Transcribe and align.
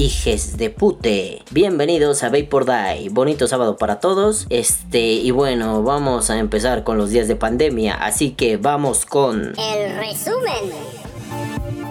hijes 0.00 0.56
de 0.56 0.70
pute. 0.70 1.42
Bienvenidos 1.50 2.22
a 2.22 2.30
Vapor 2.30 2.64
Die. 2.64 3.10
Bonito 3.10 3.46
sábado 3.46 3.76
para 3.76 4.00
todos. 4.00 4.46
Este, 4.48 4.98
y 4.98 5.30
bueno, 5.30 5.82
vamos 5.82 6.30
a 6.30 6.38
empezar 6.38 6.84
con 6.84 6.96
los 6.96 7.10
días 7.10 7.28
de 7.28 7.36
pandemia, 7.36 7.94
así 7.94 8.30
que 8.30 8.56
vamos 8.56 9.04
con 9.04 9.52
El 9.58 9.96
resumen. 9.96 10.72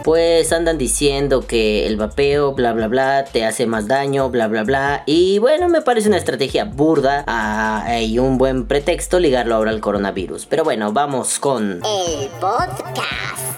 pues 0.03 0.51
andan 0.51 0.79
diciendo 0.79 1.45
que 1.45 1.85
el 1.85 1.97
vapeo, 1.97 2.53
bla 2.53 2.73
bla 2.73 2.87
bla, 2.87 3.25
te 3.25 3.45
hace 3.45 3.67
más 3.67 3.87
daño, 3.87 4.31
bla 4.31 4.47
bla 4.47 4.63
bla. 4.63 5.03
Y 5.05 5.37
bueno, 5.37 5.69
me 5.69 5.81
parece 5.81 6.07
una 6.07 6.17
estrategia 6.17 6.65
burda 6.65 7.23
ah, 7.27 7.99
y 8.01 8.17
un 8.17 8.39
buen 8.39 8.65
pretexto 8.65 9.19
ligarlo 9.19 9.53
ahora 9.53 9.69
al 9.69 9.81
coronavirus. 9.81 10.47
Pero 10.47 10.63
bueno, 10.63 10.91
vamos 10.91 11.37
con... 11.37 11.79
El 11.85 12.27
podcast. 12.41 13.48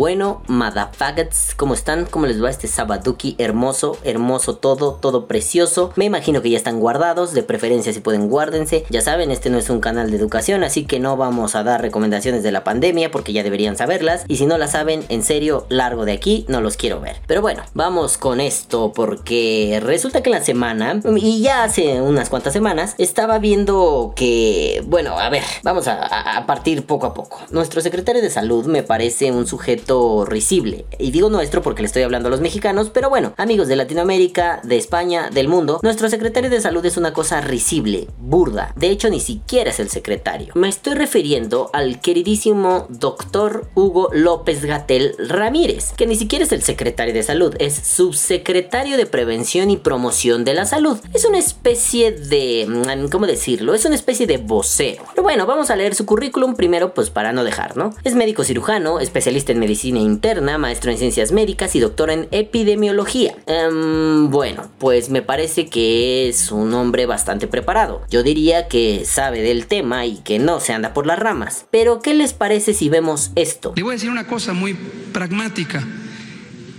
Bueno, 0.00 0.42
motherfuckers, 0.46 1.54
¿cómo 1.56 1.72
están? 1.72 2.04
¿Cómo 2.04 2.26
les 2.26 2.44
va 2.44 2.50
este 2.50 2.68
sabaduki 2.68 3.34
hermoso? 3.38 3.96
Hermoso 4.04 4.56
todo, 4.56 4.92
todo 5.00 5.24
precioso. 5.26 5.90
Me 5.96 6.04
imagino 6.04 6.42
que 6.42 6.50
ya 6.50 6.58
están 6.58 6.80
guardados, 6.80 7.32
de 7.32 7.42
preferencia 7.42 7.94
si 7.94 8.00
pueden 8.00 8.28
guárdense. 8.28 8.84
Ya 8.90 9.00
saben, 9.00 9.30
este 9.30 9.48
no 9.48 9.56
es 9.56 9.70
un 9.70 9.80
canal 9.80 10.10
de 10.10 10.18
educación, 10.18 10.64
así 10.64 10.84
que 10.84 11.00
no 11.00 11.16
vamos 11.16 11.54
a 11.54 11.62
dar 11.62 11.80
recomendaciones 11.80 12.42
de 12.42 12.52
la 12.52 12.62
pandemia 12.62 13.10
porque 13.10 13.32
ya 13.32 13.42
deberían 13.42 13.78
saberlas. 13.78 14.26
Y 14.28 14.36
si 14.36 14.44
no 14.44 14.58
las 14.58 14.72
saben, 14.72 15.02
en 15.08 15.22
serio, 15.22 15.64
largo 15.70 16.04
de 16.04 16.12
aquí, 16.12 16.44
no 16.46 16.60
los 16.60 16.76
quiero 16.76 17.00
ver. 17.00 17.16
Pero 17.26 17.40
bueno, 17.40 17.62
vamos 17.72 18.18
con 18.18 18.42
esto 18.42 18.92
porque 18.94 19.80
resulta 19.82 20.22
que 20.22 20.28
en 20.28 20.34
la 20.36 20.44
semana, 20.44 21.00
y 21.16 21.40
ya 21.40 21.64
hace 21.64 22.02
unas 22.02 22.28
cuantas 22.28 22.52
semanas, 22.52 22.96
estaba 22.98 23.38
viendo 23.38 24.12
que, 24.14 24.84
bueno, 24.88 25.18
a 25.18 25.30
ver, 25.30 25.44
vamos 25.62 25.88
a, 25.88 26.36
a- 26.36 26.44
partir 26.44 26.84
poco 26.84 27.06
a 27.06 27.14
poco. 27.14 27.40
Nuestro 27.50 27.80
secretario 27.80 28.20
de 28.20 28.28
salud 28.28 28.66
me 28.66 28.82
parece 28.82 29.32
un 29.32 29.46
sujeto 29.46 29.85
risible. 29.86 30.86
Y 30.98 31.10
digo 31.10 31.30
nuestro 31.30 31.62
porque 31.62 31.82
le 31.82 31.86
estoy 31.86 32.02
hablando 32.02 32.28
a 32.28 32.30
los 32.30 32.40
mexicanos, 32.40 32.90
pero 32.92 33.08
bueno, 33.08 33.34
amigos 33.36 33.68
de 33.68 33.76
Latinoamérica, 33.76 34.60
de 34.64 34.76
España, 34.76 35.30
del 35.30 35.48
mundo, 35.48 35.80
nuestro 35.82 36.08
secretario 36.08 36.50
de 36.50 36.60
salud 36.60 36.84
es 36.84 36.96
una 36.96 37.12
cosa 37.12 37.40
risible, 37.40 38.08
burda. 38.18 38.72
De 38.76 38.88
hecho, 38.88 39.08
ni 39.08 39.20
siquiera 39.20 39.70
es 39.70 39.80
el 39.80 39.88
secretario. 39.88 40.52
Me 40.54 40.68
estoy 40.68 40.94
refiriendo 40.94 41.70
al 41.72 42.00
queridísimo 42.00 42.86
doctor 42.88 43.68
Hugo 43.74 44.10
López 44.12 44.64
Gatel 44.64 45.14
Ramírez, 45.18 45.92
que 45.96 46.06
ni 46.06 46.16
siquiera 46.16 46.44
es 46.44 46.52
el 46.52 46.62
secretario 46.62 47.14
de 47.14 47.22
salud, 47.22 47.54
es 47.58 47.74
subsecretario 47.74 48.96
de 48.96 49.06
Prevención 49.06 49.70
y 49.70 49.76
Promoción 49.76 50.44
de 50.44 50.54
la 50.54 50.66
Salud. 50.66 50.98
Es 51.14 51.24
una 51.24 51.38
especie 51.38 52.12
de... 52.12 52.66
mm, 52.68 53.08
¿Cómo 53.10 53.26
decirlo? 53.26 53.74
Es 53.74 53.84
una 53.84 53.94
especie 53.94 54.26
de 54.26 54.38
vocero. 54.38 55.04
Pero 55.10 55.22
bueno, 55.22 55.46
vamos 55.46 55.70
a 55.70 55.76
leer 55.76 55.94
su 55.94 56.06
currículum 56.06 56.56
primero, 56.56 56.94
pues 56.94 57.10
para 57.10 57.32
no 57.32 57.44
dejar, 57.44 57.76
¿no? 57.76 57.94
Es 58.04 58.14
médico 58.14 58.44
cirujano, 58.44 59.00
especialista 59.00 59.52
en 59.52 59.60
medicina 59.60 59.75
interna, 59.84 60.58
maestro 60.58 60.90
en 60.90 60.98
ciencias 60.98 61.32
médicas 61.32 61.74
y 61.76 61.80
doctor 61.80 62.10
en 62.10 62.28
epidemiología. 62.30 63.34
Em, 63.46 64.30
bueno, 64.30 64.68
pues 64.78 65.10
me 65.10 65.22
parece 65.22 65.66
que 65.66 66.28
es 66.28 66.50
un 66.50 66.72
hombre 66.74 67.06
bastante 67.06 67.46
preparado. 67.46 68.02
Yo 68.10 68.22
diría 68.22 68.68
que 68.68 69.04
sabe 69.04 69.42
del 69.42 69.66
tema 69.66 70.06
y 70.06 70.18
que 70.18 70.38
no 70.38 70.60
se 70.60 70.72
anda 70.72 70.92
por 70.92 71.06
las 71.06 71.18
ramas. 71.18 71.66
Pero, 71.70 72.00
¿qué 72.00 72.14
les 72.14 72.32
parece 72.32 72.74
si 72.74 72.88
vemos 72.88 73.30
esto? 73.36 73.72
Le 73.76 73.82
voy 73.82 73.92
a 73.92 73.94
decir 73.94 74.10
una 74.10 74.26
cosa 74.26 74.52
muy 74.52 74.74
pragmática. 75.12 75.86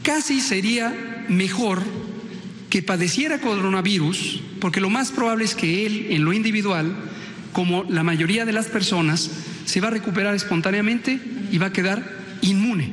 Casi 0.04 0.40
sería 0.42 1.26
mejor 1.28 1.80
que 2.70 2.82
padeciera 2.82 3.40
coronavirus, 3.40 4.42
porque 4.60 4.82
lo 4.82 4.90
más 4.90 5.12
probable 5.12 5.46
es 5.46 5.56
que 5.56 5.86
él, 5.86 6.08
en 6.10 6.26
lo 6.26 6.34
individual, 6.34 6.96
como 7.54 7.84
la 7.86 8.04
mayoría 8.04 8.46
de 8.46 8.54
las 8.54 8.68
personas, 8.68 9.30
se 9.66 9.82
va 9.82 9.88
a 9.88 9.92
recuperar 9.92 10.36
espontáneamente 10.36 11.20
y 11.52 11.58
va 11.58 11.68
a 11.68 11.74
quedar 11.74 12.17
inmune. 12.42 12.92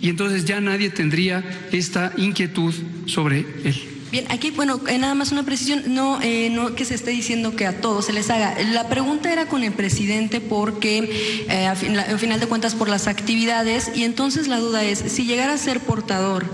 Y 0.00 0.08
entonces 0.08 0.44
ya 0.44 0.60
nadie 0.60 0.90
tendría 0.90 1.44
esta 1.72 2.12
inquietud 2.16 2.74
sobre 3.06 3.40
él. 3.64 3.74
Bien, 4.10 4.24
aquí, 4.30 4.50
bueno, 4.50 4.80
eh, 4.88 4.98
nada 4.98 5.14
más 5.14 5.30
una 5.30 5.44
precisión, 5.44 5.82
no, 5.94 6.20
eh, 6.20 6.48
no 6.50 6.74
que 6.74 6.84
se 6.84 6.94
esté 6.96 7.10
diciendo 7.12 7.54
que 7.54 7.64
a 7.66 7.80
todos 7.80 8.06
se 8.06 8.12
les 8.12 8.28
haga. 8.30 8.56
La 8.72 8.88
pregunta 8.88 9.32
era 9.32 9.46
con 9.46 9.62
el 9.62 9.70
presidente 9.72 10.40
porque, 10.40 11.44
eh, 11.48 11.66
a, 11.66 11.76
fin- 11.76 11.96
a 11.96 12.18
final 12.18 12.40
de 12.40 12.46
cuentas, 12.46 12.74
por 12.74 12.88
las 12.88 13.06
actividades, 13.06 13.92
y 13.94 14.02
entonces 14.02 14.48
la 14.48 14.58
duda 14.58 14.82
es, 14.82 14.98
si 14.98 15.26
llegara 15.26 15.52
a 15.52 15.58
ser 15.58 15.78
portador 15.80 16.44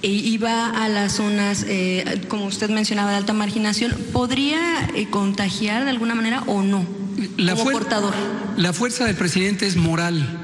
e 0.00 0.08
iba 0.08 0.70
a 0.70 0.88
las 0.88 1.12
zonas, 1.16 1.66
eh, 1.68 2.22
como 2.28 2.46
usted 2.46 2.70
mencionaba, 2.70 3.10
de 3.10 3.16
alta 3.18 3.32
marginación, 3.34 3.92
¿podría 4.12 4.88
eh, 4.94 5.06
contagiar 5.10 5.84
de 5.84 5.90
alguna 5.90 6.14
manera 6.14 6.42
o 6.46 6.62
no? 6.62 6.86
como 7.56 7.70
portador. 7.70 8.12
la 8.56 8.72
fuerza 8.72 9.04
del 9.04 9.14
presidente 9.14 9.66
es 9.66 9.76
moral, 9.76 10.43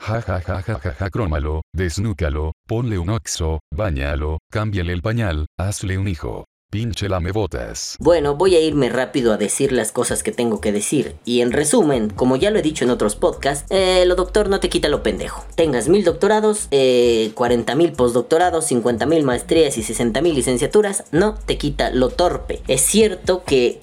Ja 0.00 0.22
ja 0.26 0.40
ja 0.46 0.62
ja 0.66 0.80
ja 0.84 0.94
ja 1.00 1.10
crómalo, 1.10 1.62
desnúcalo, 1.72 2.52
ponle 2.66 2.98
un 2.98 3.10
oxo, 3.10 3.60
bañalo, 3.74 4.38
cámbiale 4.50 4.92
el 4.92 5.02
pañal, 5.02 5.46
hazle 5.58 5.98
un 5.98 6.08
hijo. 6.08 6.44
Pinche 6.70 7.08
lamebotas. 7.08 7.96
Bueno, 7.98 8.34
voy 8.34 8.54
a 8.54 8.60
irme 8.60 8.90
rápido 8.90 9.32
a 9.32 9.38
decir 9.38 9.72
las 9.72 9.90
cosas 9.90 10.22
que 10.22 10.32
tengo 10.32 10.60
que 10.60 10.70
decir. 10.70 11.14
Y 11.24 11.40
en 11.40 11.50
resumen, 11.50 12.10
como 12.10 12.36
ya 12.36 12.50
lo 12.50 12.58
he 12.58 12.62
dicho 12.62 12.84
en 12.84 12.90
otros 12.90 13.16
podcasts, 13.16 13.64
eh, 13.70 14.04
lo 14.04 14.16
doctor 14.16 14.50
no 14.50 14.60
te 14.60 14.68
quita 14.68 14.90
lo 14.90 15.02
pendejo. 15.02 15.46
Tengas 15.54 15.88
mil 15.88 16.04
doctorados, 16.04 16.68
eh, 16.70 17.30
40 17.32 17.74
mil 17.74 17.92
postdoctorados, 17.92 18.66
50 18.66 19.06
mil 19.06 19.22
maestrías 19.24 19.78
y 19.78 19.82
60 19.82 20.20
mil 20.20 20.34
licenciaturas, 20.34 21.04
no 21.10 21.36
te 21.36 21.56
quita 21.56 21.88
lo 21.88 22.10
torpe. 22.10 22.60
Es 22.68 22.82
cierto 22.82 23.44
que, 23.44 23.78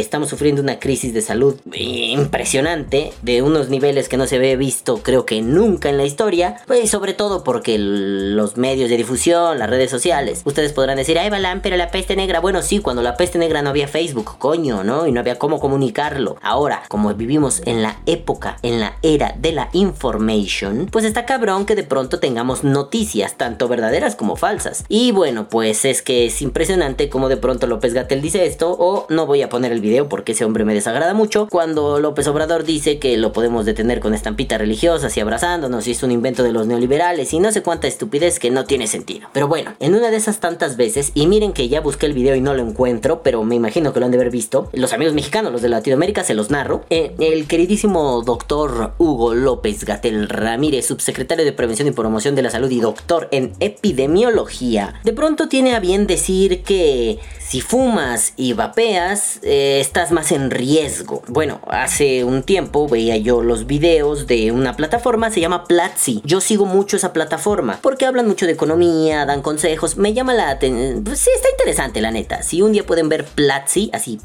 estamos 0.00 0.30
sufriendo 0.30 0.62
una 0.62 0.78
crisis 0.78 1.12
de 1.12 1.20
salud 1.20 1.56
impresionante, 1.74 3.12
de 3.20 3.42
unos 3.42 3.68
niveles 3.68 4.08
que 4.08 4.16
no 4.16 4.26
se 4.26 4.38
ve 4.38 4.56
visto 4.56 5.02
creo 5.02 5.26
que 5.26 5.42
nunca 5.42 5.90
en 5.90 5.98
la 5.98 6.06
historia, 6.06 6.56
pues, 6.66 6.88
sobre 6.88 7.12
todo 7.12 7.44
porque 7.44 7.76
los 7.78 8.56
medios 8.56 8.88
de 8.88 8.96
difusión, 8.96 9.58
las 9.58 9.68
redes 9.68 9.90
sociales, 9.90 10.40
ustedes 10.46 10.72
podrán 10.72 10.96
decir, 10.96 11.18
ay 11.18 11.28
Balán, 11.28 11.60
pero 11.60 11.76
la 11.76 11.90
peste 11.90 12.05
negra, 12.14 12.40
bueno 12.40 12.62
sí, 12.62 12.78
cuando 12.78 13.02
la 13.02 13.16
peste 13.16 13.38
negra 13.38 13.62
no 13.62 13.70
había 13.70 13.88
Facebook, 13.88 14.38
coño, 14.38 14.84
¿no? 14.84 15.06
Y 15.06 15.12
no 15.12 15.20
había 15.20 15.38
cómo 15.38 15.58
comunicarlo. 15.58 16.36
Ahora, 16.42 16.82
como 16.88 17.12
vivimos 17.14 17.62
en 17.64 17.82
la 17.82 18.00
época, 18.06 18.58
en 18.62 18.78
la 18.78 18.98
era 19.02 19.34
de 19.38 19.52
la 19.52 19.70
information, 19.72 20.88
pues 20.92 21.04
está 21.04 21.26
cabrón 21.26 21.66
que 21.66 21.74
de 21.74 21.82
pronto 21.82 22.20
tengamos 22.20 22.62
noticias, 22.62 23.36
tanto 23.36 23.66
verdaderas 23.66 24.14
como 24.14 24.36
falsas. 24.36 24.84
Y 24.88 25.10
bueno, 25.12 25.48
pues 25.48 25.84
es 25.84 26.02
que 26.02 26.26
es 26.26 26.42
impresionante 26.42 27.08
como 27.08 27.28
de 27.28 27.38
pronto 27.38 27.66
López 27.66 27.94
Gatel 27.94 28.20
dice 28.20 28.46
esto, 28.46 28.76
o 28.78 29.06
no 29.08 29.26
voy 29.26 29.42
a 29.42 29.48
poner 29.48 29.72
el 29.72 29.80
video 29.80 30.08
porque 30.08 30.32
ese 30.32 30.44
hombre 30.44 30.64
me 30.64 30.74
desagrada 30.74 31.14
mucho, 31.14 31.48
cuando 31.50 31.98
López 31.98 32.28
Obrador 32.28 32.64
dice 32.64 32.98
que 32.98 33.16
lo 33.16 33.32
podemos 33.32 33.64
detener 33.64 34.00
con 34.00 34.12
estampitas 34.12 34.58
religiosas 34.58 35.16
y 35.16 35.20
abrazándonos 35.20 35.86
y 35.86 35.92
es 35.92 36.02
un 36.02 36.10
invento 36.10 36.42
de 36.42 36.52
los 36.52 36.66
neoliberales 36.66 37.32
y 37.32 37.38
no 37.38 37.50
sé 37.52 37.62
cuánta 37.62 37.86
estupidez 37.86 38.38
que 38.38 38.50
no 38.50 38.64
tiene 38.64 38.86
sentido. 38.86 39.28
Pero 39.32 39.48
bueno, 39.48 39.74
en 39.80 39.94
una 39.94 40.10
de 40.10 40.16
esas 40.16 40.40
tantas 40.40 40.76
veces, 40.76 41.12
y 41.14 41.26
miren 41.26 41.52
que 41.52 41.68
ya 41.68 41.80
busqué 41.80 41.95
el 42.04 42.12
video 42.12 42.34
y 42.34 42.42
no 42.42 42.52
lo 42.52 42.62
encuentro, 42.62 43.22
pero 43.22 43.42
me 43.44 43.54
imagino 43.54 43.94
que 43.94 44.00
lo 44.00 44.04
han 44.04 44.12
de 44.12 44.18
haber 44.18 44.30
visto, 44.30 44.68
los 44.74 44.92
amigos 44.92 45.14
mexicanos, 45.14 45.52
los 45.52 45.62
de 45.62 45.70
Latinoamérica, 45.70 46.24
se 46.24 46.34
los 46.34 46.50
narro, 46.50 46.84
eh, 46.90 47.14
el 47.18 47.46
queridísimo 47.46 48.22
doctor 48.22 48.92
Hugo 48.98 49.34
López 49.34 49.84
Gatel 49.84 50.28
Ramírez, 50.28 50.86
subsecretario 50.86 51.44
de 51.44 51.52
Prevención 51.52 51.88
y 51.88 51.92
Promoción 51.92 52.34
de 52.34 52.42
la 52.42 52.50
Salud 52.50 52.70
y 52.70 52.80
doctor 52.80 53.28
en 53.30 53.52
epidemiología, 53.60 55.00
de 55.04 55.12
pronto 55.14 55.48
tiene 55.48 55.74
a 55.74 55.80
bien 55.80 56.06
decir 56.06 56.62
que 56.62 57.18
si 57.48 57.60
fumas 57.60 58.32
y 58.36 58.54
vapeas, 58.54 59.38
eh, 59.42 59.78
estás 59.80 60.10
más 60.10 60.32
en 60.32 60.50
riesgo. 60.50 61.22
Bueno, 61.28 61.60
hace 61.68 62.24
un 62.24 62.42
tiempo 62.42 62.88
veía 62.88 63.16
yo 63.18 63.42
los 63.42 63.66
videos 63.66 64.26
de 64.26 64.50
una 64.50 64.74
plataforma, 64.76 65.30
se 65.30 65.40
llama 65.40 65.64
Platzi. 65.64 66.22
Yo 66.24 66.40
sigo 66.40 66.66
mucho 66.66 66.96
esa 66.96 67.12
plataforma 67.12 67.78
porque 67.82 68.04
hablan 68.06 68.26
mucho 68.26 68.46
de 68.46 68.52
economía, 68.52 69.24
dan 69.26 69.42
consejos, 69.42 69.96
me 69.96 70.12
llama 70.12 70.34
la 70.34 70.50
atención. 70.50 71.04
Pues 71.04 71.20
sí, 71.20 71.30
está 71.34 71.48
interesante, 71.50 72.00
la 72.00 72.10
neta. 72.10 72.42
Si 72.42 72.62
un 72.62 72.72
día 72.72 72.84
pueden 72.84 73.08
ver 73.08 73.24
Platzi, 73.24 73.90
así 73.92 74.18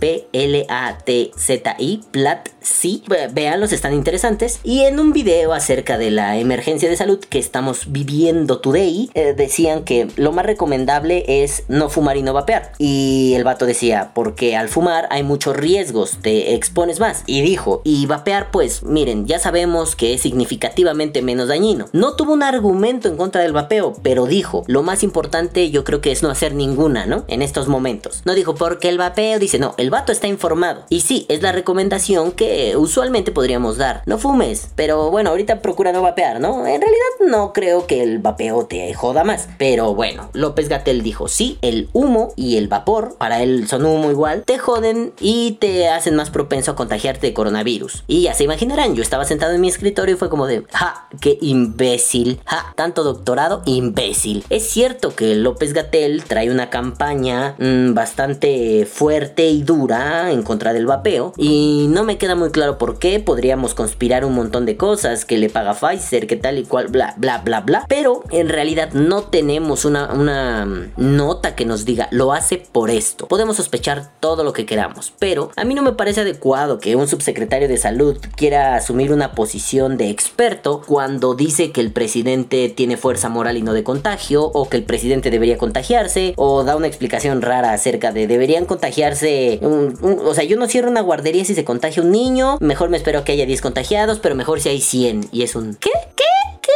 P-L-A-T-Z-I, 0.91 2.01
Platzi, 2.12 3.03
ve- 3.07 3.27
véanlos, 3.31 3.71
están 3.71 3.94
interesantes. 3.94 4.59
Y 4.63 4.81
en 4.81 5.00
un 5.00 5.13
video 5.13 5.53
acerca 5.53 5.97
de 5.97 6.09
la 6.12 6.38
emergencia 6.38 6.89
de 6.89 6.97
salud 6.97 7.19
que 7.19 7.38
estamos 7.39 7.91
viviendo 7.91 8.59
today, 8.59 9.09
eh, 9.13 9.33
decían 9.38 9.83
que 9.83 10.07
lo 10.15 10.31
más 10.31 10.45
recomendable 10.45 11.44
es 11.44 11.63
no 11.68 11.89
fumar 11.89 12.18
y 12.18 12.23
no 12.23 12.33
vapear. 12.33 12.71
Y 12.79 13.10
el 13.35 13.43
vato 13.43 13.65
decía, 13.65 14.11
porque 14.13 14.55
al 14.55 14.69
fumar 14.69 15.07
hay 15.09 15.23
muchos 15.23 15.55
riesgos, 15.55 16.17
te 16.21 16.55
expones 16.55 16.99
más. 16.99 17.23
Y 17.25 17.41
dijo, 17.41 17.81
y 17.83 18.05
vapear, 18.05 18.51
pues 18.51 18.83
miren, 18.83 19.25
ya 19.27 19.39
sabemos 19.39 19.95
que 19.95 20.13
es 20.13 20.21
significativamente 20.21 21.21
menos 21.21 21.47
dañino. 21.47 21.87
No 21.93 22.15
tuvo 22.15 22.33
un 22.33 22.43
argumento 22.43 23.07
en 23.07 23.17
contra 23.17 23.41
del 23.41 23.53
vapeo, 23.53 23.93
pero 24.01 24.25
dijo, 24.25 24.63
lo 24.67 24.83
más 24.83 25.03
importante 25.03 25.69
yo 25.71 25.83
creo 25.83 26.01
que 26.01 26.11
es 26.11 26.23
no 26.23 26.29
hacer 26.29 26.53
ninguna, 26.53 27.05
¿no? 27.05 27.25
En 27.27 27.41
estos 27.41 27.67
momentos. 27.67 28.21
No 28.25 28.33
dijo 28.33 28.55
porque 28.55 28.89
el 28.89 28.97
vapeo, 28.97 29.39
dice, 29.39 29.59
no, 29.59 29.75
el 29.77 29.89
vato 29.89 30.11
está 30.11 30.27
informado. 30.27 30.83
Y 30.89 31.01
sí, 31.01 31.25
es 31.29 31.41
la 31.41 31.51
recomendación 31.51 32.31
que 32.31 32.75
usualmente 32.77 33.31
podríamos 33.31 33.77
dar. 33.77 34.03
No 34.05 34.17
fumes, 34.17 34.69
pero 34.75 35.11
bueno, 35.11 35.31
ahorita 35.31 35.61
procura 35.61 35.91
no 35.91 36.01
vapear, 36.01 36.39
¿no? 36.39 36.67
En 36.67 36.81
realidad 36.81 37.27
no 37.27 37.53
creo 37.53 37.87
que 37.87 38.03
el 38.03 38.19
vapeo 38.19 38.65
te 38.65 38.93
joda 38.93 39.23
más. 39.23 39.47
Pero 39.57 39.93
bueno, 39.95 40.29
López 40.33 40.69
Gatel 40.69 41.01
dijo, 41.01 41.27
sí, 41.27 41.57
el 41.61 41.89
humo 41.93 42.33
y 42.35 42.57
el 42.57 42.67
vapor, 42.67 43.00
para 43.18 43.42
él 43.44 43.68
son 43.68 43.86
humo 43.86 44.12
igual, 44.12 44.44
te 44.45 44.57
joden 44.57 45.13
y 45.19 45.53
te 45.53 45.89
hacen 45.89 46.15
más 46.15 46.30
propenso 46.30 46.71
a 46.71 46.75
contagiarte 46.75 47.27
de 47.27 47.33
coronavirus. 47.33 48.03
Y 48.07 48.24
ya 48.24 48.33
se 48.33 48.44
imaginarán, 48.44 48.95
yo 48.95 49.01
estaba 49.01 49.25
sentado 49.25 49.53
en 49.53 49.62
mi 49.62 49.68
escritorio 49.68 50.15
y 50.15 50.18
fue 50.18 50.30
como 50.30 50.48
de, 50.48 50.63
ja, 50.71 51.07
qué 51.19 51.38
imbécil, 51.42 52.39
ja, 52.45 52.74
tanto 52.75 53.03
doctorado, 53.03 53.62
imbécil. 53.65 54.44
Es 54.50 54.69
cierto 54.69 55.15
que 55.15 55.36
López 55.36 55.74
Gatel 55.74 56.24
trae 56.24 56.51
una 56.51 56.69
campaña 56.69 57.56
mmm, 57.57 57.94
bastante 57.94 58.86
fuerte 58.86 59.50
y 59.50 59.63
dura 59.63 60.31
en 60.31 60.44
contra 60.44 60.74
del 60.74 60.86
vapeo 60.86 61.33
y 61.38 61.88
no 61.89 62.04
me 62.04 62.18
queda 62.18 62.36
muy 62.36 62.51
claro 62.51 62.77
por 62.77 63.00
qué, 63.00 63.19
podríamos 63.19 63.74
conspirar 63.74 64.25
un 64.25 64.33
montón 64.33 64.65
de 64.65 64.77
cosas, 64.77 65.25
que 65.25 65.38
le 65.38 65.50
paga 65.50 65.74
Pfizer, 65.74 66.27
que 66.27 66.36
tal 66.36 66.57
y 66.57 66.63
cual, 66.63 66.88
bla, 66.88 67.13
bla, 67.18 67.39
bla, 67.39 67.62
bla, 67.62 67.86
pero 67.88 68.24
en 68.30 68.50
realidad 68.50 68.92
no 68.94 69.24
tenemos 69.24 69.86
una, 69.86 70.13
una 70.13 70.65
nota 70.97 71.56
que 71.56 71.65
nos 71.65 71.86
diga, 71.86 72.07
lo 72.12 72.33
hace 72.33 72.57
por 72.57 72.90
esto. 72.91 73.27
Podemos 73.27 73.57
sospechar 73.57 74.11
todo 74.19 74.43
lo 74.43 74.53
que 74.53 74.65
queramos, 74.65 75.13
pero 75.19 75.51
a 75.55 75.63
mí 75.63 75.73
no 75.73 75.81
me 75.81 75.93
parece 75.93 76.21
adecuado 76.21 76.79
que 76.79 76.95
un 76.95 77.07
subsecretario 77.07 77.67
de 77.67 77.77
salud 77.77 78.17
quiera 78.35 78.75
asumir 78.75 79.11
una 79.11 79.33
posición 79.33 79.97
de 79.97 80.09
experto 80.09 80.81
cuando 80.85 81.33
dice 81.35 81.71
que 81.71 81.81
el 81.81 81.91
presidente 81.91 82.69
tiene 82.69 82.97
fuerza 82.97 83.29
moral 83.29 83.57
y 83.57 83.61
no 83.61 83.73
de 83.73 83.83
contagio, 83.83 84.43
o 84.43 84.69
que 84.69 84.77
el 84.77 84.83
presidente 84.83 85.29
debería 85.29 85.57
contagiarse, 85.57 86.33
o 86.38 86.63
da 86.63 86.75
una 86.75 86.88
explicación 86.88 87.41
rara 87.41 87.73
acerca 87.73 88.11
de 88.11 88.27
deberían 88.27 88.65
contagiarse. 88.65 89.59
o 89.61 90.33
sea, 90.33 90.44
yo 90.44 90.57
no 90.57 90.67
cierro 90.67 90.89
una 90.89 91.01
guardería 91.01 91.45
si 91.45 91.55
se 91.55 91.65
contagia 91.65 92.03
un 92.03 92.11
niño, 92.11 92.57
mejor 92.59 92.89
me 92.89 92.97
espero 92.97 93.23
que 93.23 93.31
haya 93.31 93.45
10 93.45 93.61
contagiados, 93.61 94.19
pero 94.19 94.35
mejor 94.35 94.61
si 94.61 94.69
hay 94.69 94.81
100. 94.81 95.29
Y 95.31 95.44
es 95.44 95.55
un... 95.55 95.75
¿Qué? 95.75 95.91
¿Qué? 96.15 96.23
¿Qué? 96.61 96.71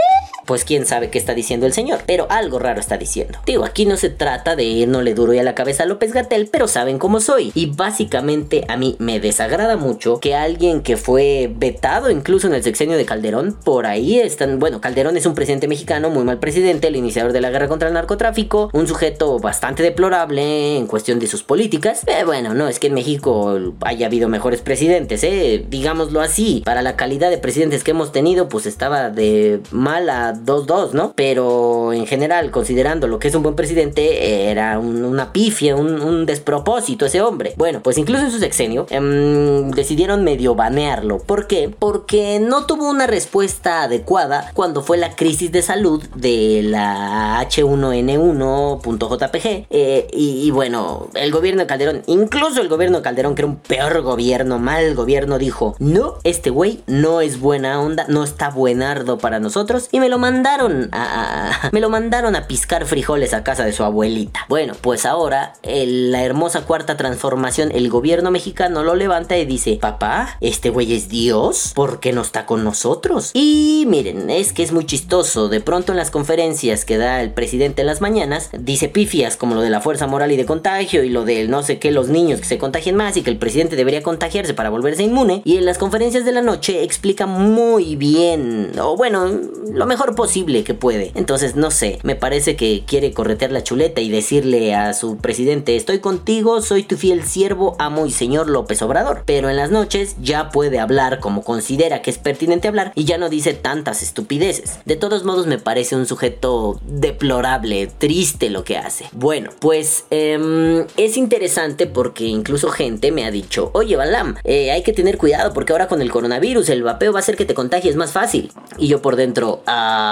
Pues 0.46 0.64
quién 0.64 0.86
sabe 0.86 1.10
qué 1.10 1.18
está 1.18 1.34
diciendo 1.34 1.66
el 1.66 1.74
señor, 1.74 2.00
pero 2.06 2.28
algo 2.30 2.60
raro 2.60 2.80
está 2.80 2.98
diciendo. 2.98 3.40
Digo, 3.46 3.66
aquí 3.66 3.86
no 3.86 3.98
se 3.98 4.10
trata 4.10 4.56
de 4.56 4.64
irnosle 4.64 5.14
duro 5.14 5.34
y 5.34 5.40
a 5.40 5.44
la 5.44 5.56
cabeza 5.56 5.84
a 5.84 5.86
López 5.86 6.14
Gatel, 6.14 6.50
pero 6.52 6.68
saben 6.68 7.00
cómo 7.00 7.20
soy. 7.20 7.52
Y 7.56 7.68
básicamente 7.68 8.66
a 8.68 8.78
mí 8.78 8.96
me 9.00 9.20
desagrada 9.20 9.78
mucho 9.78 10.20
que 10.20 10.36
alguien 10.36 10.82
que 10.82 10.98
fue 10.98 11.52
vetado 11.56 12.10
incluso 12.10 12.48
en 12.48 12.54
el 12.54 12.64
sexenio 12.64 12.98
de 12.98 13.06
Calderón, 13.06 13.58
por 13.64 13.86
ahí 13.86 14.20
están, 14.20 14.60
bueno, 14.60 14.82
Calderón 14.82 15.18
es 15.18 15.26
un 15.26 15.36
presidente 15.36 15.68
mexicano, 15.68 16.10
muy 16.10 16.24
mal 16.24 16.40
presidente, 16.40 16.88
el 16.88 16.96
iniciador 16.96 17.34
de 17.34 17.42
la 17.42 17.50
guerra 17.50 17.68
contra 17.68 17.88
el 17.88 17.94
narcotráfico, 17.94 18.70
un 18.74 18.88
sujeto 18.88 19.40
bastante 19.40 19.84
deplorable 19.84 20.78
en 20.78 20.88
cuestión 20.88 21.20
de 21.20 21.28
sus 21.28 21.44
políticas. 21.44 22.04
Eh, 22.08 22.24
bueno, 22.26 22.54
no 22.54 22.68
es 22.68 22.80
que 22.80 22.88
en 22.88 22.94
México 22.94 23.58
haya 23.82 24.08
habido 24.08 24.30
mejores 24.30 24.62
presidentes, 24.62 25.24
eh, 25.24 25.66
digámoslo 25.70 26.22
así, 26.22 26.62
para 26.66 26.82
la 26.82 26.96
calidad 26.96 27.30
de 27.30 27.38
presidentes 27.38 27.84
que 27.84 27.92
hemos 27.92 28.12
tenido, 28.12 28.50
pues 28.50 28.66
estaba 28.66 29.10
de 29.10 29.62
mala 29.72 30.35
2-2, 30.44 30.92
¿no? 30.92 31.14
Pero 31.16 31.94
en 31.94 32.08
general, 32.08 32.52
considerando 32.52 33.08
lo 33.08 33.20
que 33.20 33.28
es 33.28 33.36
un 33.36 33.44
buen 33.44 33.56
presidente, 33.56 34.50
era 34.52 34.80
una 34.80 35.32
pifia, 35.32 35.76
un, 35.76 36.26
despropósito 36.26 37.06
ese 37.06 37.22
hombre. 37.22 37.54
Bueno, 37.58 37.82
pues 37.82 37.98
incluso 37.98 38.24
en 38.24 38.32
su 38.32 38.40
sexenio 38.40 38.88
em, 38.90 39.70
decidieron 39.72 40.24
medio 40.24 40.56
banearlo. 40.56 41.20
¿Por 41.20 41.48
qué? 41.48 41.70
Porque 41.78 42.40
no 42.40 42.66
tuvo 42.66 42.90
una 42.90 43.08
respuesta 43.08 43.84
adecuada 43.84 44.52
cuando 44.54 44.82
fue 44.82 44.98
la 44.98 45.16
crisis 45.16 45.52
de 45.52 45.62
salud 45.62 46.04
de 46.16 46.62
la 46.64 47.46
H1N1.jpg. 47.48 49.68
Eh, 49.70 50.08
y, 50.12 50.48
y 50.48 50.52
bueno, 50.52 51.10
el 51.14 51.32
gobierno 51.32 51.62
de 51.62 51.68
Calderón, 51.68 52.02
incluso 52.08 52.62
el 52.62 52.70
gobierno 52.70 52.98
de 52.98 53.04
Calderón, 53.04 53.36
que 53.36 53.42
era 53.42 53.50
un 53.50 53.58
peor 53.58 54.02
gobierno, 54.02 54.60
mal 54.60 54.96
gobierno, 54.96 55.38
dijo, 55.38 55.76
no, 55.80 56.16
este 56.24 56.50
güey 56.50 56.84
no 56.88 57.22
es 57.22 57.40
buena 57.40 57.82
onda, 57.82 58.06
no 58.08 58.24
está 58.24 58.50
buenardo 58.50 59.18
para 59.18 59.40
nosotros. 59.40 59.90
Y 59.92 60.00
me 60.00 60.10
lo 60.10 60.18
mandaron 60.26 60.90
a, 60.92 61.70
me 61.72 61.80
lo 61.80 61.92
mandaron 61.92 62.36
a 62.36 62.48
piscar 62.48 62.88
frijoles 62.88 63.36
a 63.36 63.44
casa 63.44 63.64
de 63.64 63.74
su 63.74 63.84
abuelita. 63.84 64.40
Bueno, 64.50 64.74
pues 64.82 65.06
ahora 65.06 65.54
la 65.64 66.24
hermosa 66.24 66.62
cuarta 66.62 66.98
transformación, 66.98 67.72
el 67.72 67.90
gobierno 67.90 68.32
mexicano 68.32 68.84
lo 68.84 68.96
levanta 68.96 69.38
y 69.38 69.46
dice, 69.46 69.78
papá, 69.80 70.38
este 70.42 70.72
güey 70.72 70.96
es 70.96 71.10
Dios, 71.10 71.74
¿por 71.76 72.00
qué 72.00 72.12
no 72.12 72.24
está 72.24 72.48
con 72.48 72.64
nosotros? 72.64 73.30
Y 73.36 73.86
miren, 73.88 74.32
es 74.32 74.52
que 74.52 74.64
es 74.64 74.72
muy 74.72 74.88
chistoso, 74.88 75.48
de 75.48 75.62
pronto 75.62 75.92
en 75.92 75.98
las 76.00 76.10
conferencias 76.10 76.86
que 76.86 76.98
da 76.98 77.22
el 77.22 77.32
presidente 77.32 77.82
en 77.82 77.88
las 77.88 78.02
mañanas, 78.02 78.50
dice 78.58 78.90
pifias 78.90 79.38
como 79.38 79.54
lo 79.54 79.62
de 79.62 79.70
la 79.70 79.80
fuerza 79.82 80.08
moral 80.08 80.32
y 80.32 80.38
de 80.38 80.48
contagio 80.48 81.04
y 81.04 81.10
lo 81.10 81.24
del 81.24 81.52
no 81.52 81.62
sé 81.62 81.78
qué, 81.78 81.92
los 81.92 82.10
niños 82.10 82.40
que 82.40 82.48
se 82.48 82.58
contagien 82.58 82.96
más 82.96 83.16
y 83.16 83.22
que 83.22 83.30
el 83.30 83.38
presidente 83.38 83.76
debería 83.76 84.02
contagiarse 84.02 84.56
para 84.56 84.72
volverse 84.72 85.04
inmune. 85.04 85.44
Y 85.46 85.58
en 85.58 85.66
las 85.66 85.78
conferencias 85.78 86.26
de 86.26 86.32
la 86.32 86.42
noche 86.42 86.84
explica 86.84 87.28
muy 87.28 87.96
bien, 87.96 88.72
o 88.82 88.98
bueno, 88.98 89.30
lo 89.72 89.86
mejor 89.86 90.15
posible 90.16 90.64
que 90.64 90.74
puede. 90.74 91.12
Entonces, 91.16 91.56
no 91.56 91.72
sé, 91.72 92.00
me 92.04 92.16
parece 92.16 92.56
que 92.56 92.84
quiere 92.86 93.14
corretear 93.14 93.52
la 93.52 93.64
chuleta 93.64 94.02
y 94.02 94.10
decirle 94.10 94.74
a 94.74 94.94
su 94.94 95.18
presidente, 95.18 95.76
estoy 95.76 96.00
contigo, 96.00 96.62
soy 96.62 96.84
tu 96.84 96.98
fiel 96.98 97.24
siervo, 97.24 97.76
amo 97.80 98.06
y 98.06 98.12
señor 98.12 98.50
López 98.50 98.82
Obrador. 98.82 99.24
Pero 99.26 99.50
en 99.50 99.58
las 99.58 99.72
noches 99.72 100.16
ya 100.22 100.50
puede 100.50 100.80
hablar 100.80 101.20
como 101.20 101.44
considera 101.44 102.02
que 102.02 102.10
es 102.10 102.18
pertinente 102.18 102.68
hablar 102.68 102.92
y 102.96 103.06
ya 103.06 103.18
no 103.18 103.30
dice 103.30 103.54
tantas 103.54 104.02
estupideces. 104.02 104.80
De 104.86 104.96
todos 104.96 105.24
modos, 105.24 105.48
me 105.48 105.58
parece 105.58 105.96
un 105.96 106.06
sujeto 106.06 106.80
deplorable, 106.86 107.88
triste 107.88 108.50
lo 108.50 108.64
que 108.64 108.78
hace. 108.78 109.06
Bueno, 109.12 109.52
pues 109.60 110.06
em, 110.10 110.86
es 110.98 111.18
interesante 111.18 111.88
porque 111.88 112.26
incluso 112.26 112.70
gente 112.70 113.12
me 113.12 113.26
ha 113.26 113.32
dicho, 113.32 113.72
oye 113.74 113.96
Balam, 113.96 114.36
eh, 114.44 114.72
hay 114.72 114.84
que 114.84 114.94
tener 114.94 115.18
cuidado 115.18 115.54
porque 115.54 115.74
ahora 115.74 115.88
con 115.88 116.02
el 116.02 116.12
coronavirus 116.12 116.70
el 116.70 116.84
vapeo 116.84 117.12
va 117.14 117.20
a 117.20 117.22
hacer 117.22 117.36
que 117.36 117.46
te 117.46 117.54
contagies 117.54 117.96
más 117.96 118.12
fácil. 118.12 118.52
Y 118.78 118.88
yo 118.88 119.02
por 119.02 119.16
dentro, 119.16 119.62
ah, 119.66 120.05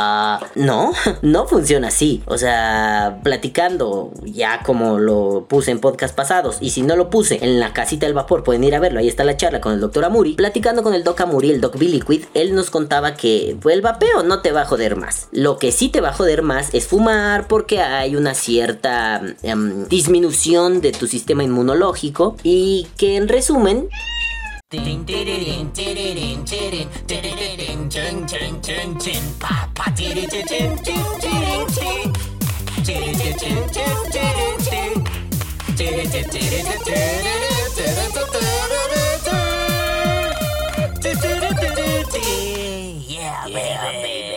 no, 0.55 0.93
no 1.21 1.47
funciona 1.47 1.87
así. 1.89 2.23
O 2.25 2.37
sea, 2.37 3.19
platicando 3.23 4.11
ya 4.23 4.61
como 4.63 4.99
lo 4.99 5.45
puse 5.47 5.71
en 5.71 5.79
podcast 5.79 6.15
pasados 6.15 6.57
y 6.59 6.71
si 6.71 6.81
no 6.81 6.95
lo 6.95 7.09
puse 7.09 7.43
en 7.43 7.59
la 7.59 7.73
casita 7.73 8.05
del 8.05 8.15
vapor 8.15 8.43
pueden 8.43 8.63
ir 8.63 8.75
a 8.75 8.79
verlo, 8.79 8.99
ahí 8.99 9.07
está 9.07 9.23
la 9.23 9.37
charla 9.37 9.61
con 9.61 9.73
el 9.73 9.79
doctor 9.79 10.05
Amuri. 10.05 10.33
Platicando 10.33 10.83
con 10.83 10.93
el 10.93 11.03
doc 11.03 11.19
Amuri, 11.21 11.51
el 11.51 11.61
doc 11.61 11.77
Biliquid, 11.77 12.25
él 12.33 12.55
nos 12.55 12.69
contaba 12.69 13.15
que 13.15 13.57
pues, 13.61 13.75
el 13.75 13.81
vapeo 13.81 14.23
no 14.23 14.41
te 14.41 14.51
va 14.51 14.61
a 14.61 14.65
joder 14.65 14.95
más. 14.95 15.27
Lo 15.31 15.57
que 15.57 15.71
sí 15.71 15.89
te 15.89 16.01
va 16.01 16.09
a 16.09 16.13
joder 16.13 16.41
más 16.41 16.73
es 16.73 16.87
fumar 16.87 17.47
porque 17.47 17.81
hay 17.81 18.15
una 18.15 18.33
cierta 18.33 19.21
em, 19.41 19.87
disminución 19.87 20.81
de 20.81 20.91
tu 20.91 21.07
sistema 21.07 21.43
inmunológico 21.43 22.35
y 22.43 22.87
que 22.97 23.15
en 23.15 23.27
resumen 23.27 23.89
Ding 24.73 25.03
ding 25.05 25.05
ding 25.05 25.71
ding 25.71 25.93
ding 25.93 25.93
ding 25.93 26.45
ding 26.45 26.89
ding 27.05 27.21
ding 27.59 27.89
ding 27.89 28.59
ding 28.59 28.97
ding 28.97 29.25
pa 29.39 29.69
pa 29.75 29.91
ding 29.95 30.15
ding 30.15 30.45
ding 30.49 30.75
ding 30.81 31.05
ding 31.21 31.67
ding 31.77 32.09
ding 32.81 33.13
ding 33.13 33.37
ding 33.37 33.67
ding 33.69 33.69
ding 33.69 34.01
ding 34.09 34.33
ding 35.77 36.09
ding 36.09 36.29
ding 41.75 42.05
ding 42.09 43.03
yeah 43.05 43.45
baby 43.45 44.32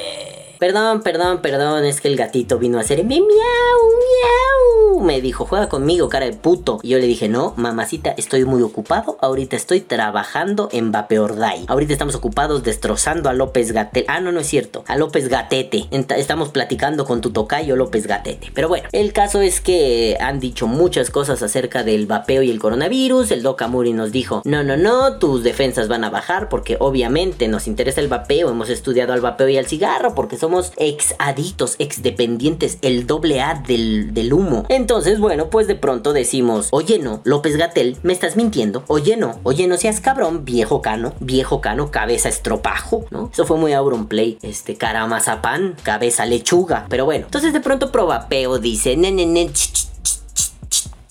Perdón, 0.58 1.02
perdón, 1.02 1.42
perdón, 1.42 1.84
es 1.84 2.00
que 2.00 2.08
el 2.08 2.16
gatito 2.16 2.58
vino 2.58 2.78
a 2.78 2.80
hacer 2.80 3.04
miau, 3.04 3.20
miau. 3.20 5.00
Me 5.02 5.20
dijo, 5.20 5.44
juega 5.44 5.68
conmigo, 5.68 6.08
cara 6.08 6.24
de 6.24 6.32
puto. 6.32 6.78
Y 6.82 6.90
yo 6.90 6.98
le 6.98 7.06
dije, 7.06 7.28
no, 7.28 7.52
mamacita, 7.56 8.14
estoy 8.16 8.46
muy 8.46 8.62
ocupado. 8.62 9.18
Ahorita 9.20 9.54
estoy 9.54 9.80
trabajando 9.80 10.70
en 10.72 10.92
Vapeorday. 10.92 11.66
Ahorita 11.68 11.92
estamos 11.92 12.14
ocupados 12.14 12.62
destrozando 12.62 13.28
a 13.28 13.34
López 13.34 13.72
Gatete. 13.72 14.06
Ah, 14.08 14.20
no, 14.20 14.32
no 14.32 14.40
es 14.40 14.46
cierto. 14.46 14.84
A 14.86 14.96
López 14.96 15.28
Gatete. 15.28 15.88
Estamos 15.90 16.48
platicando 16.48 17.04
con 17.04 17.20
tu 17.20 17.30
tocayo 17.30 17.76
López 17.76 18.06
Gatete. 18.06 18.50
Pero 18.54 18.68
bueno, 18.68 18.88
el 18.92 19.12
caso 19.12 19.42
es 19.42 19.60
que 19.60 20.16
han 20.20 20.40
dicho 20.40 20.66
muchas 20.66 21.10
cosas 21.10 21.42
acerca 21.42 21.84
del 21.84 22.06
vapeo 22.06 22.42
y 22.42 22.50
el 22.50 22.58
coronavirus. 22.58 23.30
El 23.30 23.42
Doc 23.42 23.60
Amuri 23.60 23.92
nos 23.92 24.12
dijo, 24.12 24.40
no, 24.44 24.64
no, 24.64 24.78
no, 24.78 25.18
tus 25.18 25.42
defensas 25.42 25.88
van 25.88 26.04
a 26.04 26.10
bajar 26.10 26.48
porque 26.48 26.78
obviamente 26.80 27.48
nos 27.48 27.66
interesa 27.66 28.00
el 28.00 28.08
vapeo. 28.08 28.48
Hemos 28.48 28.70
estudiado 28.70 29.12
al 29.12 29.20
vapeo 29.20 29.50
y 29.50 29.58
al 29.58 29.66
cigarro 29.66 30.14
porque 30.14 30.38
son 30.38 30.45
somos 30.46 30.72
ex 30.76 31.16
adictos, 31.18 31.74
ex 31.80 32.02
dependientes, 32.02 32.78
el 32.82 33.08
doble 33.08 33.40
A 33.40 33.54
del, 33.66 34.14
del 34.14 34.32
humo. 34.32 34.64
Entonces, 34.68 35.18
bueno, 35.18 35.50
pues 35.50 35.66
de 35.66 35.74
pronto 35.74 36.12
decimos, 36.12 36.68
oye 36.70 37.00
no, 37.00 37.20
López 37.24 37.56
Gatel, 37.56 37.96
me 38.04 38.12
estás 38.12 38.36
mintiendo. 38.36 38.84
Oye 38.86 39.16
no, 39.16 39.40
oye 39.42 39.66
no 39.66 39.76
seas 39.76 40.00
cabrón, 40.00 40.44
viejo 40.44 40.82
cano, 40.82 41.14
viejo 41.18 41.60
cano, 41.60 41.90
cabeza 41.90 42.28
estropajo, 42.28 43.06
¿no? 43.10 43.28
Eso 43.32 43.44
fue 43.44 43.56
muy 43.56 43.72
Auronplay, 43.72 44.38
este 44.42 44.76
cara 44.76 45.04
mazapán, 45.08 45.74
cabeza 45.82 46.26
lechuga. 46.26 46.86
Pero 46.88 47.06
bueno, 47.06 47.24
entonces 47.24 47.52
de 47.52 47.60
pronto 47.60 47.90
Probapeo 47.90 48.60
dice, 48.60 48.96
nene, 48.96 49.26
nene, 49.26 49.50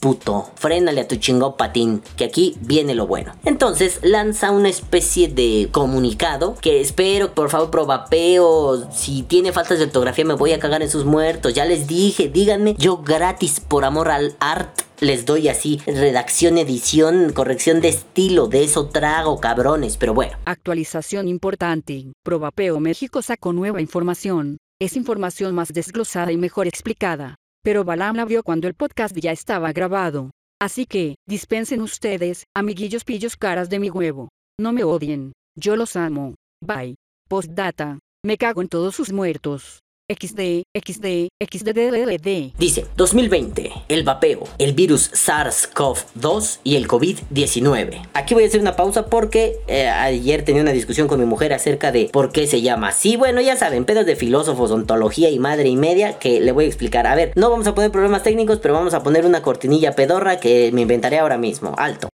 puto, 0.05 0.51
frénale 0.53 1.01
a 1.01 1.07
tu 1.07 1.15
chingo 1.15 1.57
patín, 1.57 2.03
que 2.15 2.25
aquí 2.25 2.55
viene 2.61 2.93
lo 2.93 3.07
bueno. 3.07 3.33
Entonces 3.43 4.01
lanza 4.03 4.51
una 4.51 4.69
especie 4.69 5.29
de 5.29 5.69
comunicado 5.71 6.53
que 6.61 6.79
espero, 6.79 7.33
por 7.33 7.49
favor, 7.49 7.71
probapeo. 7.71 8.87
Si 8.91 9.23
tiene 9.23 9.51
faltas 9.51 9.79
de 9.79 9.85
ortografía, 9.85 10.23
me 10.23 10.35
voy 10.35 10.51
a 10.51 10.59
cagar 10.59 10.83
en 10.83 10.91
sus 10.91 11.05
muertos. 11.05 11.55
Ya 11.55 11.65
les 11.65 11.87
dije, 11.87 12.29
díganme, 12.29 12.75
yo 12.77 12.97
gratis 12.97 13.59
por 13.59 13.83
amor 13.83 14.09
al 14.09 14.35
art 14.39 14.79
les 14.99 15.25
doy 15.25 15.49
así 15.49 15.81
redacción, 15.87 16.59
edición, 16.59 17.33
corrección 17.33 17.81
de 17.81 17.89
estilo, 17.89 18.45
de 18.45 18.63
eso 18.63 18.89
trago, 18.89 19.39
cabrones, 19.39 19.97
pero 19.97 20.13
bueno. 20.13 20.37
Actualización 20.45 21.27
importante. 21.27 22.13
Probapeo 22.21 22.79
México 22.79 23.23
sacó 23.23 23.53
nueva 23.53 23.81
información. 23.81 24.57
Es 24.79 24.95
información 24.95 25.55
más 25.55 25.73
desglosada 25.73 26.31
y 26.31 26.37
mejor 26.37 26.67
explicada. 26.67 27.37
Pero 27.65 27.83
Balam 27.83 28.15
la 28.15 28.25
vio 28.25 28.43
cuando 28.43 28.67
el 28.67 28.75
podcast 28.75 29.17
ya 29.17 29.31
estaba 29.31 29.73
grabado. 29.73 30.29
Así 30.61 30.85
que, 30.85 31.15
dispensen 31.27 31.81
ustedes, 31.81 32.43
amiguillos 32.55 33.03
pillos 33.03 33.35
caras 33.35 33.71
de 33.71 33.79
mi 33.79 33.89
huevo. 33.89 34.29
No 34.61 34.71
me 34.71 34.83
odien. 34.83 35.33
Yo 35.57 35.75
los 35.75 35.95
amo. 35.95 36.35
Bye. 36.63 36.93
Postdata. 37.27 37.97
Me 38.23 38.37
cago 38.37 38.61
en 38.61 38.67
todos 38.67 38.95
sus 38.95 39.11
muertos. 39.11 39.79
XD, 40.07 40.61
XD, 40.75 41.29
XDDDD. 41.39 42.53
Dice, 42.59 42.85
2020, 42.95 43.71
el 43.89 44.03
vapeo, 44.03 44.43
el 44.59 44.73
virus 44.73 45.11
SARS-CoV-2 45.13 46.59
y 46.63 46.75
el 46.75 46.87
COVID-19. 46.87 48.07
Aquí 48.13 48.35
voy 48.35 48.43
a 48.43 48.47
hacer 48.47 48.61
una 48.61 48.75
pausa 48.75 49.07
porque 49.07 49.57
eh, 49.67 49.87
ayer 49.87 50.45
tenía 50.45 50.61
una 50.61 50.73
discusión 50.73 51.07
con 51.07 51.19
mi 51.19 51.25
mujer 51.25 51.53
acerca 51.53 51.91
de 51.91 52.11
por 52.13 52.31
qué 52.31 52.45
se 52.45 52.61
llama 52.61 52.89
así. 52.89 53.17
Bueno, 53.17 53.41
ya 53.41 53.55
saben, 53.55 53.83
pedos 53.83 54.05
de 54.05 54.15
filósofos, 54.15 54.69
ontología 54.69 55.31
y 55.31 55.39
madre 55.39 55.69
y 55.69 55.75
media 55.75 56.19
que 56.19 56.39
le 56.39 56.51
voy 56.51 56.65
a 56.65 56.67
explicar. 56.67 57.07
A 57.07 57.15
ver, 57.15 57.31
no 57.35 57.49
vamos 57.49 57.65
a 57.65 57.73
poner 57.73 57.89
problemas 57.89 58.21
técnicos, 58.21 58.59
pero 58.59 58.75
vamos 58.75 58.93
a 58.93 59.01
poner 59.01 59.25
una 59.25 59.41
cortinilla 59.41 59.93
pedorra 59.93 60.39
que 60.39 60.69
me 60.71 60.81
inventaré 60.81 61.17
ahora 61.17 61.39
mismo. 61.39 61.73
Alto. 61.79 62.09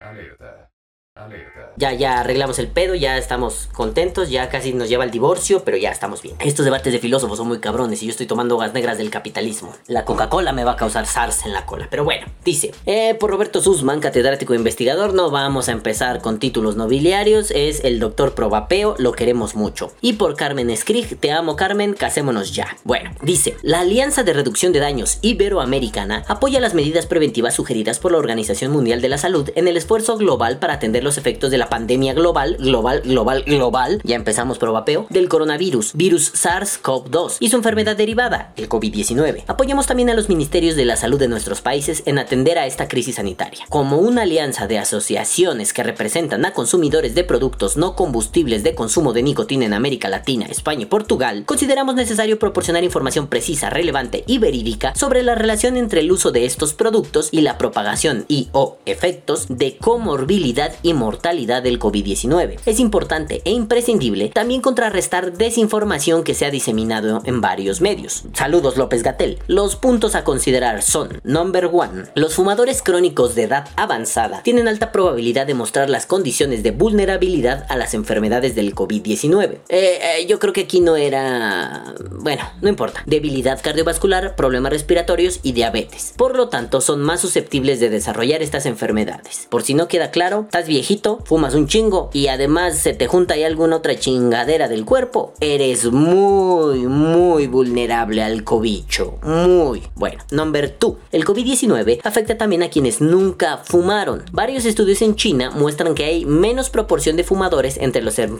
Alerta. 0.00 0.70
Alerta. 1.16 1.71
Ya, 1.76 1.92
ya 1.92 2.20
arreglamos 2.20 2.58
el 2.58 2.68
pedo, 2.68 2.94
ya 2.94 3.18
estamos 3.18 3.68
contentos, 3.72 4.30
ya 4.30 4.48
casi 4.48 4.72
nos 4.72 4.88
lleva 4.88 5.04
el 5.04 5.10
divorcio, 5.10 5.64
pero 5.64 5.76
ya 5.76 5.90
estamos 5.90 6.22
bien. 6.22 6.36
Estos 6.40 6.64
debates 6.64 6.92
de 6.92 6.98
filósofos 6.98 7.38
son 7.38 7.48
muy 7.48 7.60
cabrones 7.60 8.02
y 8.02 8.06
yo 8.06 8.10
estoy 8.10 8.26
tomando 8.26 8.58
gas 8.58 8.74
negras 8.74 8.98
del 8.98 9.10
capitalismo. 9.10 9.74
La 9.86 10.04
Coca-Cola 10.04 10.52
me 10.52 10.64
va 10.64 10.72
a 10.72 10.76
causar 10.76 11.06
SARS 11.06 11.46
en 11.46 11.52
la 11.52 11.66
cola. 11.66 11.88
Pero 11.90 12.04
bueno, 12.04 12.26
dice, 12.44 12.72
eh, 12.86 13.14
por 13.14 13.30
Roberto 13.30 13.60
Sussman, 13.60 14.00
catedrático 14.00 14.52
e 14.52 14.56
investigador, 14.56 15.14
no 15.14 15.30
vamos 15.30 15.68
a 15.68 15.72
empezar 15.72 16.20
con 16.20 16.38
títulos 16.38 16.76
nobiliarios, 16.76 17.50
es 17.50 17.84
el 17.84 17.98
doctor 18.00 18.34
Probapeo, 18.34 18.94
lo 18.98 19.12
queremos 19.12 19.54
mucho. 19.54 19.92
Y 20.00 20.14
por 20.14 20.36
Carmen 20.36 20.74
Skrig, 20.76 21.18
te 21.18 21.32
amo 21.32 21.56
Carmen, 21.56 21.94
casémonos 21.94 22.54
ya. 22.54 22.76
Bueno, 22.84 23.10
dice, 23.22 23.56
la 23.62 23.80
Alianza 23.80 24.22
de 24.22 24.32
Reducción 24.32 24.72
de 24.72 24.80
Daños 24.80 25.18
Iberoamericana 25.22 26.24
apoya 26.28 26.60
las 26.60 26.74
medidas 26.74 27.06
preventivas 27.06 27.54
sugeridas 27.54 27.98
por 27.98 28.12
la 28.12 28.18
Organización 28.18 28.72
Mundial 28.72 29.00
de 29.00 29.08
la 29.08 29.18
Salud 29.18 29.50
en 29.54 29.68
el 29.68 29.76
esfuerzo 29.76 30.16
global 30.16 30.58
para 30.58 30.74
atender 30.74 31.04
los 31.04 31.18
efectos 31.18 31.50
de 31.50 31.58
la 31.58 31.61
pandemia 31.68 32.14
global, 32.14 32.56
global, 32.58 33.02
global, 33.02 33.44
global, 33.44 34.00
ya 34.04 34.16
empezamos 34.16 34.58
por 34.58 34.72
vapeo, 34.72 35.06
del 35.10 35.28
coronavirus, 35.28 35.92
virus 35.94 36.32
SARS-CoV-2 36.34 37.36
y 37.40 37.50
su 37.50 37.56
enfermedad 37.56 37.96
derivada, 37.96 38.52
el 38.56 38.68
COVID-19. 38.68 39.44
Apoyamos 39.46 39.86
también 39.86 40.10
a 40.10 40.14
los 40.14 40.28
ministerios 40.28 40.76
de 40.76 40.84
la 40.84 40.96
salud 40.96 41.18
de 41.18 41.28
nuestros 41.28 41.60
países 41.60 42.02
en 42.06 42.18
atender 42.18 42.58
a 42.58 42.66
esta 42.66 42.88
crisis 42.88 43.16
sanitaria. 43.16 43.64
Como 43.68 43.98
una 43.98 44.22
alianza 44.22 44.66
de 44.66 44.78
asociaciones 44.78 45.72
que 45.72 45.82
representan 45.82 46.44
a 46.44 46.52
consumidores 46.52 47.14
de 47.14 47.24
productos 47.24 47.76
no 47.76 47.94
combustibles 47.96 48.62
de 48.62 48.74
consumo 48.74 49.12
de 49.12 49.22
nicotina 49.22 49.66
en 49.66 49.74
América 49.74 50.08
Latina, 50.08 50.46
España 50.46 50.82
y 50.82 50.86
Portugal, 50.86 51.44
consideramos 51.46 51.94
necesario 51.94 52.38
proporcionar 52.38 52.84
información 52.84 53.26
precisa, 53.26 53.70
relevante 53.70 54.24
y 54.26 54.38
verídica 54.38 54.94
sobre 54.94 55.22
la 55.22 55.34
relación 55.34 55.76
entre 55.76 56.00
el 56.00 56.12
uso 56.12 56.32
de 56.32 56.44
estos 56.44 56.74
productos 56.74 57.28
y 57.30 57.42
la 57.42 57.58
propagación 57.58 58.24
y 58.28 58.48
o 58.52 58.78
efectos 58.86 59.46
de 59.48 59.76
comorbilidad 59.76 60.72
y 60.82 60.94
mortalidad 60.94 61.51
del 61.60 61.78
COVID-19. 61.78 62.58
Es 62.66 62.80
importante 62.80 63.42
e 63.44 63.50
imprescindible 63.50 64.28
también 64.28 64.60
contrarrestar 64.60 65.32
desinformación 65.32 66.24
que 66.24 66.34
se 66.34 66.46
ha 66.46 66.50
diseminado 66.50 67.22
en 67.24 67.40
varios 67.40 67.80
medios. 67.80 68.24
Saludos 68.32 68.76
López 68.76 69.02
Gatel. 69.02 69.38
Los 69.46 69.76
puntos 69.76 70.14
a 70.14 70.24
considerar 70.24 70.82
son, 70.82 71.20
number 71.24 71.68
one, 71.72 72.04
los 72.14 72.34
fumadores 72.34 72.82
crónicos 72.82 73.34
de 73.34 73.44
edad 73.44 73.68
avanzada 73.76 74.42
tienen 74.42 74.68
alta 74.68 74.92
probabilidad 74.92 75.46
de 75.46 75.54
mostrar 75.54 75.90
las 75.90 76.06
condiciones 76.06 76.62
de 76.62 76.70
vulnerabilidad 76.70 77.66
a 77.68 77.76
las 77.76 77.94
enfermedades 77.94 78.54
del 78.54 78.74
COVID-19. 78.74 79.58
Eh, 79.68 79.98
eh, 80.02 80.26
yo 80.26 80.38
creo 80.38 80.52
que 80.52 80.62
aquí 80.62 80.80
no 80.80 80.96
era... 80.96 81.94
Bueno, 82.10 82.42
no 82.60 82.68
importa. 82.68 83.02
Debilidad 83.06 83.60
cardiovascular, 83.62 84.36
problemas 84.36 84.72
respiratorios 84.72 85.40
y 85.42 85.52
diabetes. 85.52 86.14
Por 86.16 86.36
lo 86.36 86.48
tanto, 86.48 86.80
son 86.80 87.02
más 87.02 87.20
susceptibles 87.20 87.80
de 87.80 87.90
desarrollar 87.90 88.42
estas 88.42 88.66
enfermedades. 88.66 89.46
Por 89.50 89.62
si 89.62 89.74
no 89.74 89.88
queda 89.88 90.10
claro, 90.10 90.42
estás 90.42 90.66
viejito, 90.66 91.18
fumas 91.24 91.41
un 91.54 91.66
chingo 91.66 92.10
y 92.12 92.28
además 92.28 92.78
se 92.78 92.94
te 92.94 93.06
junta 93.06 93.34
ahí 93.34 93.42
alguna 93.44 93.76
otra 93.76 93.96
chingadera 93.96 94.68
del 94.68 94.84
cuerpo, 94.84 95.34
eres 95.40 95.90
muy, 95.90 96.80
muy 96.86 97.46
vulnerable 97.48 98.22
al 98.22 98.44
cobicho. 98.44 99.18
Muy. 99.22 99.82
Bueno, 99.96 100.22
number 100.30 100.76
2. 100.78 100.94
El 101.10 101.24
COVID-19 101.24 102.00
afecta 102.04 102.38
también 102.38 102.62
a 102.62 102.70
quienes 102.70 103.00
nunca 103.00 103.58
fumaron. 103.58 104.22
Varios 104.32 104.64
estudios 104.64 105.02
en 105.02 105.16
China 105.16 105.50
muestran 105.50 105.94
que 105.94 106.04
hay 106.04 106.24
menos 106.24 106.70
proporción 106.70 107.16
de 107.16 107.24
fumadores 107.24 107.76
entre 107.78 108.02
los... 108.02 108.18
el- 108.18 108.38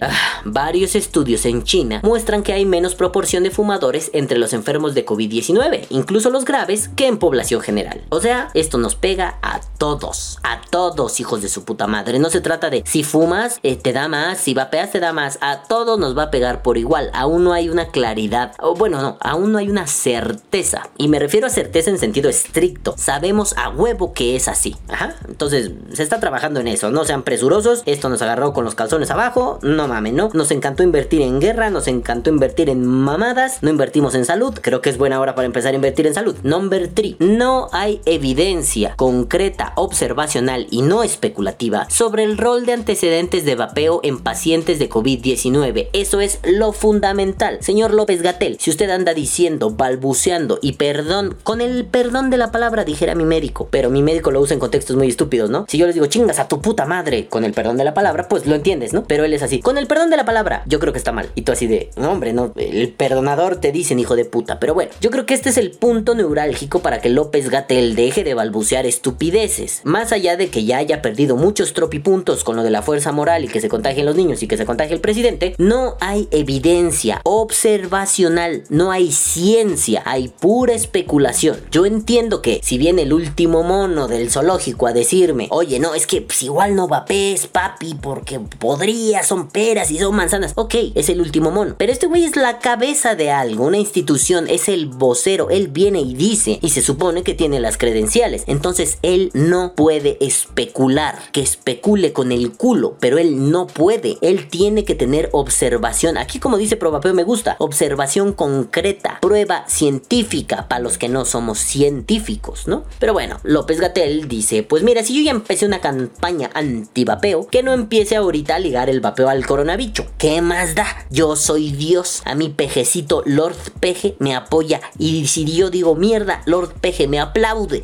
Ah, 0.00 0.42
varios 0.44 0.94
estudios 0.94 1.44
en 1.46 1.62
China 1.64 2.00
muestran 2.02 2.42
que 2.42 2.52
hay 2.52 2.64
menos 2.64 2.94
proporción 2.94 3.42
de 3.42 3.50
fumadores 3.50 4.10
entre 4.14 4.38
los 4.38 4.52
enfermos 4.52 4.94
de 4.94 5.04
COVID-19, 5.04 5.86
incluso 5.90 6.30
los 6.30 6.44
graves, 6.44 6.88
que 6.96 7.06
en 7.06 7.18
población 7.18 7.60
general. 7.60 8.02
O 8.08 8.20
sea, 8.20 8.50
esto 8.62 8.78
nos 8.78 8.94
pega 8.94 9.38
a 9.42 9.60
todos, 9.76 10.38
a 10.44 10.60
todos 10.70 11.18
hijos 11.18 11.42
de 11.42 11.48
su 11.48 11.64
puta 11.64 11.88
madre. 11.88 12.20
No 12.20 12.30
se 12.30 12.40
trata 12.40 12.70
de 12.70 12.84
si 12.86 13.02
fumas 13.02 13.58
eh, 13.64 13.76
te 13.76 13.92
da 13.92 14.06
más, 14.06 14.38
si 14.38 14.54
vapeas 14.54 14.92
te 14.92 15.00
da 15.00 15.12
más, 15.12 15.38
a 15.40 15.64
todos 15.64 15.98
nos 15.98 16.16
va 16.16 16.24
a 16.24 16.30
pegar 16.30 16.62
por 16.62 16.78
igual. 16.78 17.10
Aún 17.12 17.42
no 17.42 17.52
hay 17.52 17.68
una 17.68 17.88
claridad, 17.88 18.52
o 18.60 18.74
bueno, 18.74 19.02
no, 19.02 19.18
aún 19.20 19.50
no 19.50 19.58
hay 19.58 19.68
una 19.68 19.88
certeza. 19.88 20.88
Y 20.96 21.08
me 21.08 21.18
refiero 21.18 21.48
a 21.48 21.50
certeza 21.50 21.90
en 21.90 21.98
sentido 21.98 22.30
estricto. 22.30 22.94
Sabemos 22.96 23.54
a 23.56 23.68
huevo 23.70 24.12
que 24.12 24.36
es 24.36 24.46
así. 24.46 24.76
Ajá. 24.88 25.16
Entonces, 25.28 25.72
se 25.92 26.04
está 26.04 26.20
trabajando 26.20 26.60
en 26.60 26.68
eso. 26.68 26.90
No 26.90 27.04
sean 27.04 27.24
presurosos. 27.24 27.82
Esto 27.86 28.08
nos 28.08 28.22
agarró 28.22 28.52
con 28.52 28.64
los 28.64 28.76
calzones 28.76 29.10
abajo. 29.10 29.58
No 29.62 29.88
mames, 29.88 30.12
¿no? 30.12 30.30
Nos 30.34 30.52
encantó 30.52 30.84
invertir 30.84 31.22
en 31.22 31.40
guerra, 31.40 31.70
nos 31.70 31.88
encantó 31.88 32.30
invertir 32.30 32.70
en 32.70 32.86
mamadas. 32.86 33.58
No 33.62 33.70
invertimos 33.70 34.14
en 34.14 34.24
salud. 34.24 34.56
Creo 34.62 34.80
que 34.80 34.90
es 34.90 34.98
buena 34.98 35.18
hora 35.18 35.34
para 35.34 35.46
empezar 35.46 35.72
a 35.72 35.76
invertir 35.76 36.06
en 36.06 36.14
salud. 36.14 36.36
Number 36.44 36.88
3. 36.88 37.16
No 37.18 37.68
hay 37.72 38.00
evidencia 38.04 38.51
concreta, 38.96 39.72
observacional 39.76 40.66
y 40.70 40.82
no 40.82 41.02
especulativa 41.02 41.88
sobre 41.88 42.24
el 42.24 42.36
rol 42.36 42.66
de 42.66 42.74
antecedentes 42.74 43.44
de 43.44 43.54
vapeo 43.54 44.00
en 44.02 44.18
pacientes 44.18 44.78
de 44.78 44.90
COVID-19. 44.90 45.88
Eso 45.92 46.20
es 46.20 46.38
lo 46.44 46.72
fundamental. 46.72 47.58
Señor 47.60 47.94
López 47.94 48.22
Gatel, 48.22 48.58
si 48.60 48.70
usted 48.70 48.90
anda 48.90 49.14
diciendo, 49.14 49.70
balbuceando 49.70 50.58
y 50.60 50.72
perdón, 50.72 51.36
con 51.42 51.60
el 51.60 51.86
perdón 51.86 52.30
de 52.30 52.36
la 52.36 52.52
palabra 52.52 52.84
dijera 52.84 53.14
mi 53.14 53.24
médico, 53.24 53.68
pero 53.70 53.90
mi 53.90 54.02
médico 54.02 54.30
lo 54.30 54.40
usa 54.40 54.54
en 54.54 54.60
contextos 54.60 54.96
muy 54.96 55.08
estúpidos, 55.08 55.50
¿no? 55.50 55.64
Si 55.68 55.78
yo 55.78 55.86
les 55.86 55.94
digo 55.94 56.06
chingas 56.06 56.38
a 56.38 56.48
tu 56.48 56.60
puta 56.60 56.84
madre 56.84 57.28
con 57.28 57.44
el 57.44 57.52
perdón 57.52 57.76
de 57.76 57.84
la 57.84 57.94
palabra, 57.94 58.28
pues 58.28 58.46
lo 58.46 58.54
entiendes, 58.54 58.92
¿no? 58.92 59.04
Pero 59.04 59.24
él 59.24 59.32
es 59.32 59.42
así, 59.42 59.60
con 59.60 59.78
el 59.78 59.86
perdón 59.86 60.10
de 60.10 60.16
la 60.16 60.24
palabra, 60.24 60.62
yo 60.66 60.78
creo 60.78 60.92
que 60.92 60.98
está 60.98 61.12
mal. 61.12 61.30
Y 61.34 61.42
tú 61.42 61.52
así 61.52 61.66
de, 61.66 61.90
no 61.96 62.12
hombre, 62.12 62.32
no, 62.32 62.52
el 62.56 62.92
perdonador 62.92 63.56
te 63.56 63.72
dicen 63.72 63.98
hijo 63.98 64.16
de 64.16 64.24
puta. 64.24 64.60
Pero 64.60 64.74
bueno, 64.74 64.90
yo 65.00 65.10
creo 65.10 65.26
que 65.26 65.34
este 65.34 65.50
es 65.50 65.56
el 65.56 65.70
punto 65.70 66.14
neurálgico 66.14 66.80
para 66.80 67.00
que 67.00 67.08
López 67.08 67.48
Gatel 67.48 67.94
deje 67.94 68.24
de 68.24 68.34
balbucear 68.42 68.86
estupideces. 68.86 69.80
Más 69.84 70.10
allá 70.10 70.36
de 70.36 70.50
que 70.50 70.64
ya 70.64 70.78
haya 70.78 71.00
perdido 71.00 71.36
muchos 71.36 71.74
tropipuntos 71.74 72.42
con 72.42 72.56
lo 72.56 72.64
de 72.64 72.70
la 72.70 72.82
fuerza 72.82 73.12
moral 73.12 73.44
y 73.44 73.48
que 73.48 73.60
se 73.60 73.68
contagien 73.68 74.04
los 74.04 74.16
niños 74.16 74.42
y 74.42 74.48
que 74.48 74.56
se 74.56 74.66
contagie 74.66 74.94
el 74.94 75.00
presidente, 75.00 75.54
no 75.58 75.96
hay 76.00 76.28
evidencia 76.32 77.20
observacional, 77.24 78.64
no 78.68 78.90
hay 78.90 79.12
ciencia, 79.12 80.02
hay 80.04 80.28
pura 80.28 80.74
especulación. 80.74 81.56
Yo 81.70 81.86
entiendo 81.86 82.42
que 82.42 82.60
si 82.64 82.78
viene 82.78 83.02
el 83.02 83.12
último 83.12 83.62
mono 83.62 84.08
del 84.08 84.30
zoológico 84.30 84.88
a 84.88 84.92
decirme, 84.92 85.46
oye, 85.50 85.78
no, 85.78 85.94
es 85.94 86.08
que 86.08 86.22
pues, 86.22 86.42
igual 86.42 86.74
no 86.74 86.88
vapes, 86.88 87.46
papi, 87.46 87.94
porque 87.94 88.40
podría, 88.40 89.22
son 89.22 89.50
peras 89.50 89.90
y 89.92 89.98
son 89.98 90.16
manzanas. 90.16 90.52
Ok, 90.56 90.74
es 90.96 91.08
el 91.08 91.20
último 91.20 91.52
mono. 91.52 91.76
Pero 91.78 91.92
este 91.92 92.06
güey 92.06 92.24
es 92.24 92.34
la 92.34 92.58
cabeza 92.58 93.14
de 93.14 93.30
algo, 93.30 93.66
una 93.66 93.78
institución, 93.78 94.48
es 94.48 94.68
el 94.68 94.86
vocero, 94.86 95.48
él 95.50 95.68
viene 95.68 96.00
y 96.00 96.14
dice, 96.14 96.58
y 96.60 96.70
se 96.70 96.82
supone 96.82 97.22
que 97.22 97.34
tiene 97.34 97.60
las 97.60 97.78
credenciales. 97.78 98.31
Entonces 98.46 98.98
él 99.02 99.30
no 99.34 99.74
puede 99.74 100.16
especular, 100.20 101.18
que 101.32 101.40
especule 101.40 102.12
con 102.12 102.32
el 102.32 102.52
culo, 102.52 102.96
pero 103.00 103.18
él 103.18 103.50
no 103.50 103.66
puede. 103.66 104.18
Él 104.22 104.48
tiene 104.48 104.84
que 104.84 104.94
tener 104.94 105.28
observación. 105.32 106.16
Aquí 106.16 106.38
como 106.38 106.56
dice 106.56 106.76
Probapeo 106.76 107.14
me 107.14 107.24
gusta, 107.24 107.56
observación 107.58 108.32
concreta, 108.32 109.18
prueba 109.20 109.64
científica 109.68 110.68
para 110.68 110.82
los 110.82 110.98
que 110.98 111.08
no 111.08 111.24
somos 111.24 111.58
científicos, 111.58 112.66
¿no? 112.66 112.84
Pero 112.98 113.12
bueno, 113.12 113.38
López 113.42 113.80
Gatel 113.80 114.28
dice, 114.28 114.62
pues 114.62 114.82
mira, 114.82 115.02
si 115.02 115.14
yo 115.14 115.22
ya 115.22 115.30
empecé 115.30 115.66
una 115.66 115.80
campaña 115.80 116.50
anti-vapeo, 116.54 117.46
que 117.48 117.62
no 117.62 117.72
empiece 117.72 118.16
ahorita 118.16 118.56
a 118.56 118.58
ligar 118.58 118.88
el 118.88 119.00
vapeo 119.00 119.28
al 119.28 119.46
coronavirus. 119.46 120.06
¿Qué 120.18 120.40
más 120.42 120.74
da? 120.74 120.86
Yo 121.10 121.36
soy 121.36 121.72
Dios. 121.72 122.22
A 122.24 122.34
mi 122.34 122.48
pejecito 122.48 123.22
Lord 123.26 123.56
Peje 123.80 124.16
me 124.18 124.34
apoya. 124.34 124.80
Y 124.98 125.26
si 125.26 125.44
yo 125.44 125.70
digo 125.70 125.94
mierda, 125.94 126.42
Lord 126.46 126.74
Peje 126.80 127.08
me 127.08 127.20
aplaude. 127.20 127.42
fraude. 127.42 127.80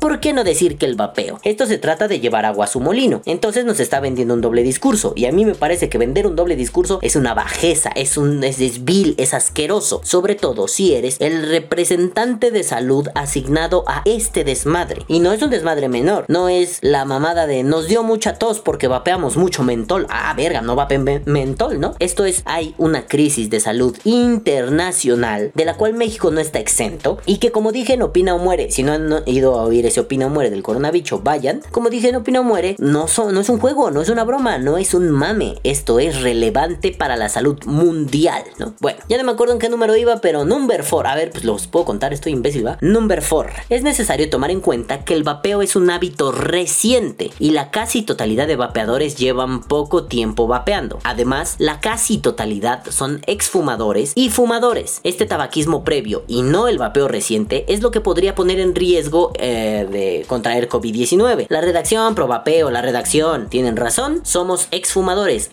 ¿Por 0.00 0.20
qué 0.20 0.32
no 0.32 0.44
decir 0.44 0.78
que 0.78 0.86
el 0.86 0.94
vapeo? 0.94 1.40
Esto 1.42 1.66
se 1.66 1.78
trata 1.78 2.08
de 2.08 2.20
llevar 2.20 2.44
agua 2.44 2.64
a 2.64 2.68
su 2.68 2.80
molino. 2.80 3.22
Entonces 3.26 3.64
nos 3.64 3.80
está 3.80 4.00
vendiendo 4.00 4.34
un 4.34 4.40
doble 4.40 4.62
discurso. 4.62 5.12
Y 5.16 5.26
a 5.26 5.32
mí 5.32 5.44
me 5.44 5.54
parece 5.54 5.88
que 5.88 5.98
vender 5.98 6.26
un 6.26 6.36
doble 6.36 6.56
discurso 6.56 6.98
es 7.02 7.16
una 7.16 7.34
bajeza, 7.34 7.90
es 7.94 8.16
un 8.16 8.42
es, 8.44 8.58
es 8.60 9.34
asqueroso. 9.34 10.00
Sobre 10.04 10.34
todo 10.34 10.68
si 10.68 10.94
eres 10.94 11.16
el 11.20 11.48
representante 11.48 12.50
de 12.50 12.62
salud 12.62 13.08
asignado 13.14 13.84
a 13.86 14.02
este 14.04 14.44
desmadre. 14.44 15.02
Y 15.08 15.20
no 15.20 15.32
es 15.32 15.42
un 15.42 15.50
desmadre 15.50 15.88
menor, 15.88 16.24
no 16.28 16.48
es 16.48 16.78
la 16.82 17.04
mamada 17.04 17.46
de 17.46 17.62
nos 17.62 17.88
dio 17.88 18.02
mucha 18.02 18.34
tos 18.34 18.60
porque 18.60 18.88
vapeamos 18.88 19.36
mucho 19.36 19.62
mentol. 19.62 20.06
Ah, 20.10 20.32
verga, 20.36 20.60
no 20.60 20.76
vapen 20.76 21.22
mentol, 21.26 21.80
¿no? 21.80 21.94
Esto 21.98 22.24
es, 22.24 22.42
hay 22.44 22.74
una 22.78 23.06
crisis 23.06 23.50
de 23.50 23.60
salud 23.60 23.96
internacional 24.04 25.52
de 25.54 25.64
la 25.64 25.76
cual 25.76 25.94
México 25.94 26.30
no 26.30 26.40
está 26.40 26.58
exento 26.58 27.18
y 27.26 27.38
que 27.38 27.50
como 27.50 27.72
dije 27.72 27.94
en 27.94 28.02
Opina 28.02 28.34
o 28.34 28.38
Muere, 28.38 28.70
si 28.70 28.82
no 28.82 28.92
han 28.92 29.22
ido 29.26 29.58
a 29.58 29.63
oír 29.64 29.86
ese 29.86 30.00
Opina 30.00 30.26
o 30.26 30.30
Muere 30.30 30.50
del 30.50 30.62
coronavirus, 30.62 31.22
vayan. 31.22 31.60
Como 31.70 31.90
dije 31.90 32.08
en 32.08 32.16
Opina 32.16 32.40
o 32.40 32.44
Muere, 32.44 32.76
no, 32.78 33.08
son, 33.08 33.34
no 33.34 33.40
es 33.40 33.48
un 33.48 33.58
juego, 33.58 33.90
no 33.90 34.02
es 34.02 34.08
una 34.08 34.24
broma, 34.24 34.58
no 34.58 34.78
es 34.78 34.94
un 34.94 35.10
mame. 35.10 35.56
Esto 35.64 35.98
es 35.98 36.22
relevante 36.22 36.92
para 36.92 37.16
la 37.16 37.28
salud 37.28 37.58
mundial, 37.64 38.42
¿no? 38.58 38.74
Bueno, 38.80 39.00
ya 39.08 39.18
no 39.18 39.24
me 39.24 39.32
acuerdo 39.32 39.54
en 39.54 39.58
qué 39.58 39.68
número 39.68 39.96
iba, 39.96 40.20
pero 40.20 40.44
number 40.44 40.84
4. 40.88 41.08
A 41.08 41.14
ver, 41.14 41.30
pues 41.30 41.44
los 41.44 41.66
puedo 41.66 41.84
contar, 41.84 42.12
estoy 42.12 42.32
imbécil, 42.32 42.66
¿va? 42.66 42.78
Number 42.80 43.22
4. 43.26 43.52
Es 43.68 43.82
necesario 43.82 44.30
tomar 44.30 44.50
en 44.50 44.60
cuenta 44.60 45.04
que 45.04 45.14
el 45.14 45.22
vapeo 45.22 45.62
es 45.62 45.76
un 45.76 45.90
hábito 45.90 46.32
reciente 46.32 47.30
y 47.38 47.50
la 47.50 47.70
casi 47.70 48.02
totalidad 48.02 48.46
de 48.46 48.56
vapeadores 48.56 49.16
llevan 49.16 49.62
poco 49.62 50.04
tiempo 50.04 50.46
vapeando. 50.46 50.98
Además, 51.04 51.56
la 51.58 51.80
casi 51.80 52.18
totalidad 52.18 52.82
son 52.90 53.22
exfumadores 53.26 54.12
y 54.14 54.30
fumadores. 54.30 55.00
Este 55.04 55.26
tabaquismo 55.26 55.84
previo 55.84 56.24
y 56.26 56.42
no 56.42 56.68
el 56.68 56.78
vapeo 56.78 57.08
reciente 57.08 57.64
es 57.68 57.82
lo 57.82 57.90
que 57.90 58.00
podría 58.00 58.34
poner 58.34 58.60
en 58.60 58.74
riesgo 58.74 59.32
eh, 59.38 59.53
de 59.54 60.24
contraer 60.26 60.68
COVID-19. 60.68 61.46
La 61.48 61.60
redacción, 61.60 62.14
pro 62.14 62.26
vapeo, 62.26 62.70
la 62.70 62.82
redacción, 62.82 63.48
tienen 63.48 63.76
razón, 63.76 64.20
somos 64.24 64.68
exfumadores. 64.70 65.50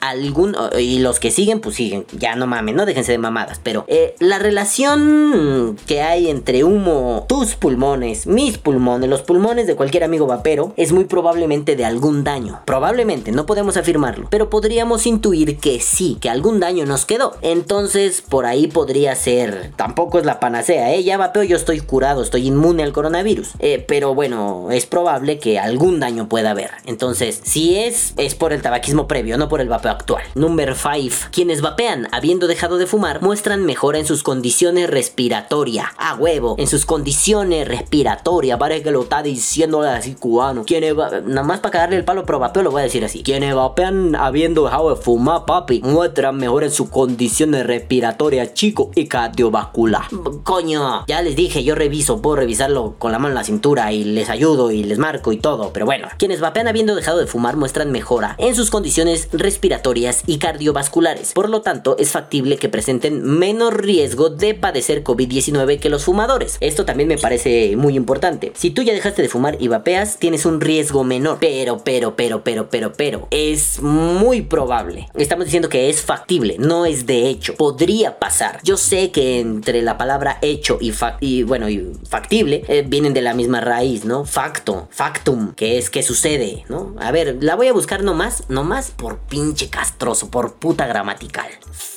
Y 0.79 0.99
los 0.99 1.19
que 1.19 1.31
siguen, 1.31 1.59
pues 1.59 1.75
siguen. 1.75 2.05
Ya 2.11 2.35
no 2.35 2.47
mames, 2.47 2.75
no 2.75 2.85
déjense 2.85 3.11
de 3.11 3.17
mamadas. 3.17 3.59
Pero 3.63 3.85
eh, 3.87 4.15
la 4.19 4.39
relación 4.39 5.77
que 5.85 6.01
hay 6.01 6.29
entre 6.29 6.63
humo, 6.63 7.25
tus 7.27 7.55
pulmones, 7.55 8.27
mis 8.27 8.57
pulmones, 8.57 9.09
los 9.09 9.21
pulmones 9.21 9.67
de 9.67 9.75
cualquier 9.75 10.03
amigo 10.03 10.27
vapero, 10.27 10.73
es 10.77 10.91
muy 10.91 11.05
probablemente 11.05 11.75
de 11.75 11.85
algún 11.85 12.23
daño. 12.23 12.61
Probablemente, 12.65 13.31
no 13.31 13.45
podemos 13.45 13.77
afirmarlo. 13.77 14.27
Pero 14.29 14.49
podríamos 14.49 15.05
intuir 15.05 15.57
que 15.57 15.79
sí, 15.79 16.17
que 16.19 16.29
algún 16.29 16.59
daño 16.59 16.85
nos 16.85 17.05
quedó. 17.05 17.35
Entonces, 17.41 18.21
por 18.21 18.45
ahí 18.45 18.67
podría 18.67 19.15
ser. 19.15 19.71
Tampoco 19.75 20.19
es 20.19 20.25
la 20.25 20.39
panacea, 20.39 20.93
¿eh? 20.93 21.03
Ya 21.03 21.17
vapeo, 21.17 21.43
yo 21.43 21.55
estoy 21.55 21.79
curado, 21.79 22.21
estoy 22.21 22.47
inmune 22.47 22.83
al 22.83 22.93
coronavirus. 22.93 23.51
Eh, 23.59 23.83
pero 23.91 24.15
bueno, 24.15 24.69
es 24.71 24.85
probable 24.85 25.37
que 25.37 25.59
algún 25.59 25.99
daño 25.99 26.29
pueda 26.29 26.51
haber. 26.51 26.71
Entonces, 26.85 27.41
si 27.43 27.75
es, 27.75 28.13
es 28.15 28.35
por 28.35 28.53
el 28.53 28.61
tabaquismo 28.61 29.05
previo, 29.05 29.37
no 29.37 29.49
por 29.49 29.59
el 29.59 29.67
vapeo 29.67 29.91
actual. 29.91 30.23
Número 30.33 30.75
5. 30.75 31.27
Quienes 31.29 31.59
vapean 31.59 32.07
habiendo 32.13 32.47
dejado 32.47 32.77
de 32.77 32.87
fumar 32.87 33.21
muestran 33.21 33.65
mejora 33.65 33.99
en 33.99 34.05
sus 34.05 34.23
condiciones 34.23 34.89
respiratorias. 34.89 35.87
A 35.97 36.15
huevo, 36.15 36.55
en 36.57 36.67
sus 36.67 36.85
condiciones 36.85 37.67
respiratorias. 37.67 38.57
Parece 38.57 38.81
que 38.81 38.91
lo 38.91 39.01
está 39.01 39.23
diciendo 39.23 39.81
así 39.81 40.15
cubano. 40.15 40.63
Quienes 40.63 40.95
nada 40.95 41.43
más 41.43 41.59
para 41.59 41.73
cagarle 41.73 41.97
el 41.97 42.05
palo 42.05 42.25
pro 42.25 42.39
vapeo 42.39 42.63
lo 42.63 42.71
voy 42.71 42.79
a 42.79 42.85
decir 42.85 43.03
así. 43.03 43.23
Quienes 43.23 43.53
vapean 43.53 44.15
habiendo 44.15 44.63
dejado 44.63 44.95
de 44.95 45.01
fumar, 45.01 45.43
papi, 45.43 45.81
muestran 45.83 46.37
mejora 46.37 46.67
en 46.67 46.71
sus 46.71 46.87
condiciones 46.87 47.67
respiratorias, 47.67 48.53
chico, 48.53 48.89
y 48.95 49.07
cardiovascular. 49.07 50.05
Coño, 50.45 51.03
ya 51.07 51.21
les 51.21 51.35
dije, 51.35 51.65
yo 51.65 51.75
reviso, 51.75 52.21
puedo 52.21 52.37
revisarlo 52.37 52.95
con 52.97 53.11
la 53.11 53.19
mano 53.19 53.33
en 53.33 53.35
la 53.35 53.43
cintura 53.43 53.80
y 53.89 54.03
les 54.03 54.29
ayudo 54.29 54.71
y 54.71 54.83
les 54.83 54.97
marco 54.97 55.31
y 55.31 55.37
todo. 55.37 55.71
Pero 55.73 55.85
bueno, 55.85 56.09
quienes 56.17 56.39
vapean 56.39 56.67
habiendo 56.67 56.95
dejado 56.95 57.19
de 57.19 57.27
fumar 57.27 57.55
muestran 57.55 57.91
mejora 57.91 58.35
en 58.37 58.55
sus 58.55 58.69
condiciones 58.69 59.29
respiratorias 59.31 60.23
y 60.27 60.37
cardiovasculares. 60.37 61.33
Por 61.33 61.49
lo 61.49 61.61
tanto, 61.61 61.95
es 61.97 62.11
factible 62.11 62.57
que 62.57 62.69
presenten 62.69 63.23
menos 63.23 63.73
riesgo 63.73 64.29
de 64.29 64.53
padecer 64.53 65.03
COVID-19 65.03 65.79
que 65.79 65.89
los 65.89 66.03
fumadores. 66.03 66.57
Esto 66.59 66.85
también 66.85 67.07
me 67.07 67.17
parece 67.17 67.75
muy 67.77 67.95
importante. 67.95 68.51
Si 68.55 68.71
tú 68.71 68.81
ya 68.81 68.93
dejaste 68.93 69.21
de 69.21 69.29
fumar 69.29 69.57
y 69.59 69.67
vapeas, 69.67 70.17
tienes 70.17 70.45
un 70.45 70.61
riesgo 70.61 71.03
menor. 71.03 71.37
Pero, 71.39 71.81
pero, 71.83 72.15
pero, 72.15 72.43
pero, 72.43 72.69
pero, 72.69 72.93
pero, 72.93 73.27
es 73.31 73.81
muy 73.81 74.41
probable. 74.41 75.07
Estamos 75.15 75.45
diciendo 75.45 75.69
que 75.69 75.89
es 75.89 76.01
factible, 76.01 76.57
no 76.59 76.85
es 76.85 77.05
de 77.05 77.27
hecho. 77.27 77.55
Podría 77.55 78.19
pasar. 78.19 78.59
Yo 78.63 78.77
sé 78.77 79.11
que 79.11 79.39
entre 79.39 79.81
la 79.81 79.97
palabra 79.97 80.37
hecho 80.41 80.77
y, 80.81 80.93
y 81.19 81.43
bueno, 81.43 81.69
y 81.69 81.91
factible 82.09 82.63
eh, 82.67 82.83
vienen 82.87 83.13
de 83.13 83.21
la 83.21 83.33
misma 83.33 83.61
raíz, 83.61 83.70
¿no? 84.03 84.25
Facto, 84.25 84.87
factum, 84.91 85.53
que 85.53 85.77
es 85.77 85.89
que 85.89 86.03
sucede, 86.03 86.65
¿no? 86.69 86.95
A 86.99 87.11
ver, 87.11 87.37
la 87.41 87.55
voy 87.55 87.67
a 87.67 87.73
buscar 87.73 88.03
nomás, 88.03 88.43
nomás 88.49 88.91
por 88.91 89.19
pinche 89.19 89.69
castroso, 89.69 90.29
por 90.29 90.55
puta 90.55 90.87
gramatical 90.87 91.49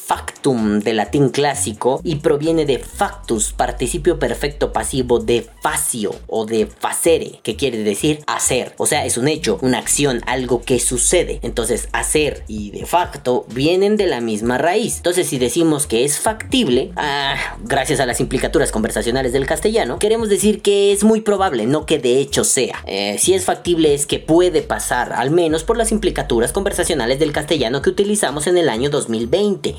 factum 0.05 0.81
de 0.81 0.93
latín 0.93 1.31
clásico 1.31 2.01
y 2.05 2.17
proviene 2.17 2.67
de 2.67 2.79
factus, 2.79 3.53
participio 3.53 4.19
perfecto 4.19 4.73
pasivo 4.73 5.19
de 5.19 5.47
facio 5.63 6.15
o 6.27 6.45
de 6.45 6.67
facere, 6.67 7.41
que 7.43 7.57
quiere 7.57 7.79
decir 7.79 8.21
hacer. 8.27 8.75
O 8.77 8.87
sea, 8.87 9.07
es 9.07 9.17
un 9.17 9.29
hecho, 9.29 9.59
una 9.63 9.79
acción, 9.79 10.21
algo 10.27 10.63
que 10.63 10.79
sucede. 10.79 11.41
Entonces, 11.43 11.89
hacer 11.93 12.45
y 12.49 12.71
de 12.71 12.85
facto 12.85 13.47
vienen 13.49 13.97
de 13.97 14.07
la 14.07 14.21
misma 14.21 14.59
raíz. 14.59 14.99
Entonces, 14.99 15.27
si 15.29 15.39
decimos 15.39 15.87
que 15.87 16.05
es 16.05 16.19
factible, 16.19 16.93
ah, 16.97 17.57
gracias 17.65 18.01
a 18.01 18.07
las 18.07 18.21
implicaturas 18.21 18.73
conversacionales 18.73 19.33
del 19.33 19.47
castellano, 19.47 19.99
queremos 19.99 20.29
decir 20.29 20.61
que 20.61 20.93
es 20.93 21.03
muy 21.03 21.23
probable, 21.23 21.64
no 21.67 21.87
que 21.87 21.99
de 21.99 22.19
hecho 22.19 22.45
sea. 22.45 22.83
Eh, 22.87 23.17
si 23.19 23.35
es 23.35 23.45
factible 23.45 23.95
es 23.95 24.07
que 24.07 24.19
puede 24.19 24.63
pasar, 24.63 25.13
al 25.13 25.31
menos 25.31 25.65
por 25.65 25.77
las 25.77 25.93
implicaturas 25.93 26.53
conversacionales 26.53 27.19
del 27.19 27.33
castellano 27.33 27.83
que 27.83 27.91
utilizamos 27.91 28.47
en 28.47 28.59
el 28.59 28.69
año 28.69 28.91
2020. 28.91 29.77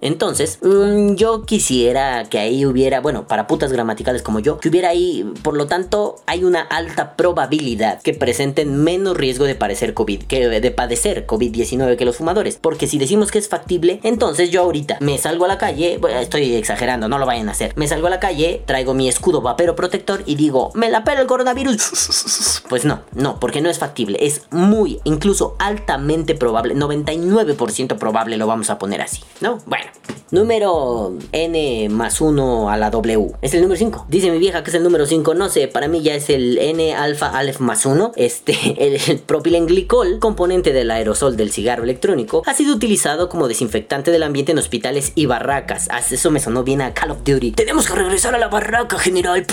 Entonces, 0.00 0.58
mm, 0.62 1.14
yo 1.14 1.42
quisiera 1.42 2.24
que 2.24 2.38
ahí 2.38 2.66
hubiera, 2.66 3.00
bueno, 3.00 3.26
para 3.26 3.46
putas 3.46 3.72
gramaticales 3.72 4.22
como 4.22 4.40
yo, 4.40 4.58
que 4.58 4.68
hubiera 4.68 4.90
ahí, 4.90 5.24
por 5.42 5.56
lo 5.56 5.66
tanto, 5.66 6.16
hay 6.26 6.44
una 6.44 6.60
alta 6.60 7.16
probabilidad 7.16 8.00
que 8.02 8.14
presenten 8.14 8.82
menos 8.82 9.16
riesgo 9.16 9.44
de 9.44 9.54
padecer 9.54 9.94
COVID, 9.94 10.24
que 10.24 10.48
de 10.48 10.70
padecer 10.70 11.26
COVID-19 11.26 11.96
que 11.96 12.04
los 12.04 12.16
fumadores. 12.16 12.58
Porque 12.60 12.86
si 12.86 12.98
decimos 12.98 13.30
que 13.30 13.38
es 13.38 13.48
factible, 13.48 14.00
entonces 14.02 14.50
yo 14.50 14.62
ahorita 14.62 14.98
me 15.00 15.18
salgo 15.18 15.44
a 15.44 15.48
la 15.48 15.58
calle, 15.58 15.98
estoy 16.20 16.54
exagerando, 16.54 17.08
no 17.08 17.18
lo 17.18 17.26
vayan 17.26 17.48
a 17.48 17.52
hacer. 17.52 17.72
Me 17.76 17.88
salgo 17.88 18.06
a 18.06 18.10
la 18.10 18.20
calle, 18.20 18.62
traigo 18.66 18.94
mi 18.94 19.08
escudo 19.08 19.40
vapero 19.40 19.76
protector 19.76 20.22
y 20.26 20.34
digo, 20.36 20.70
me 20.74 20.90
la 20.90 21.04
pela 21.04 21.23
el 21.24 21.28
coronavirus. 21.28 22.62
Pues 22.68 22.84
no, 22.84 23.02
no, 23.12 23.38
porque 23.40 23.60
no 23.60 23.68
es 23.68 23.78
factible, 23.78 24.18
es 24.20 24.42
muy, 24.50 25.00
incluso 25.04 25.56
altamente 25.58 26.34
probable, 26.34 26.74
99% 26.74 27.98
probable 27.98 28.36
lo 28.36 28.46
vamos 28.46 28.70
a 28.70 28.78
poner 28.78 29.02
así, 29.02 29.22
¿no? 29.40 29.58
Bueno, 29.66 29.90
número 30.34 31.14
N 31.32 31.88
más 31.88 32.20
1 32.20 32.68
a 32.68 32.76
la 32.76 32.90
W. 32.90 33.32
Es 33.40 33.54
el 33.54 33.62
número 33.62 33.78
5. 33.78 34.06
Dice 34.08 34.30
mi 34.30 34.38
vieja 34.38 34.62
que 34.62 34.70
es 34.70 34.74
el 34.74 34.82
número 34.82 35.06
5. 35.06 35.34
No 35.34 35.48
sé, 35.48 35.68
para 35.68 35.88
mí 35.88 36.02
ya 36.02 36.14
es 36.14 36.28
el 36.28 36.58
N 36.58 36.94
alfa 36.94 37.28
alef 37.28 37.60
más 37.60 37.86
1. 37.86 38.12
Este, 38.16 38.54
el, 39.10 39.20
propilenglicol, 39.20 40.18
componente 40.18 40.72
del 40.72 40.90
aerosol 40.90 41.36
del 41.36 41.52
cigarro 41.52 41.84
electrónico, 41.84 42.42
ha 42.46 42.54
sido 42.54 42.74
utilizado 42.74 43.28
como 43.28 43.48
desinfectante 43.48 44.10
del 44.10 44.24
ambiente 44.24 44.52
en 44.52 44.58
hospitales 44.58 45.12
y 45.14 45.26
barracas. 45.26 45.88
Ah, 45.90 46.00
eso 46.10 46.30
me 46.30 46.40
sonó 46.40 46.64
bien 46.64 46.82
a 46.82 46.92
Call 46.92 47.12
of 47.12 47.24
Duty. 47.24 47.52
Tenemos 47.52 47.86
que 47.86 47.94
regresar 47.94 48.34
a 48.34 48.38
la 48.38 48.48
barraca, 48.48 48.98
general. 48.98 49.46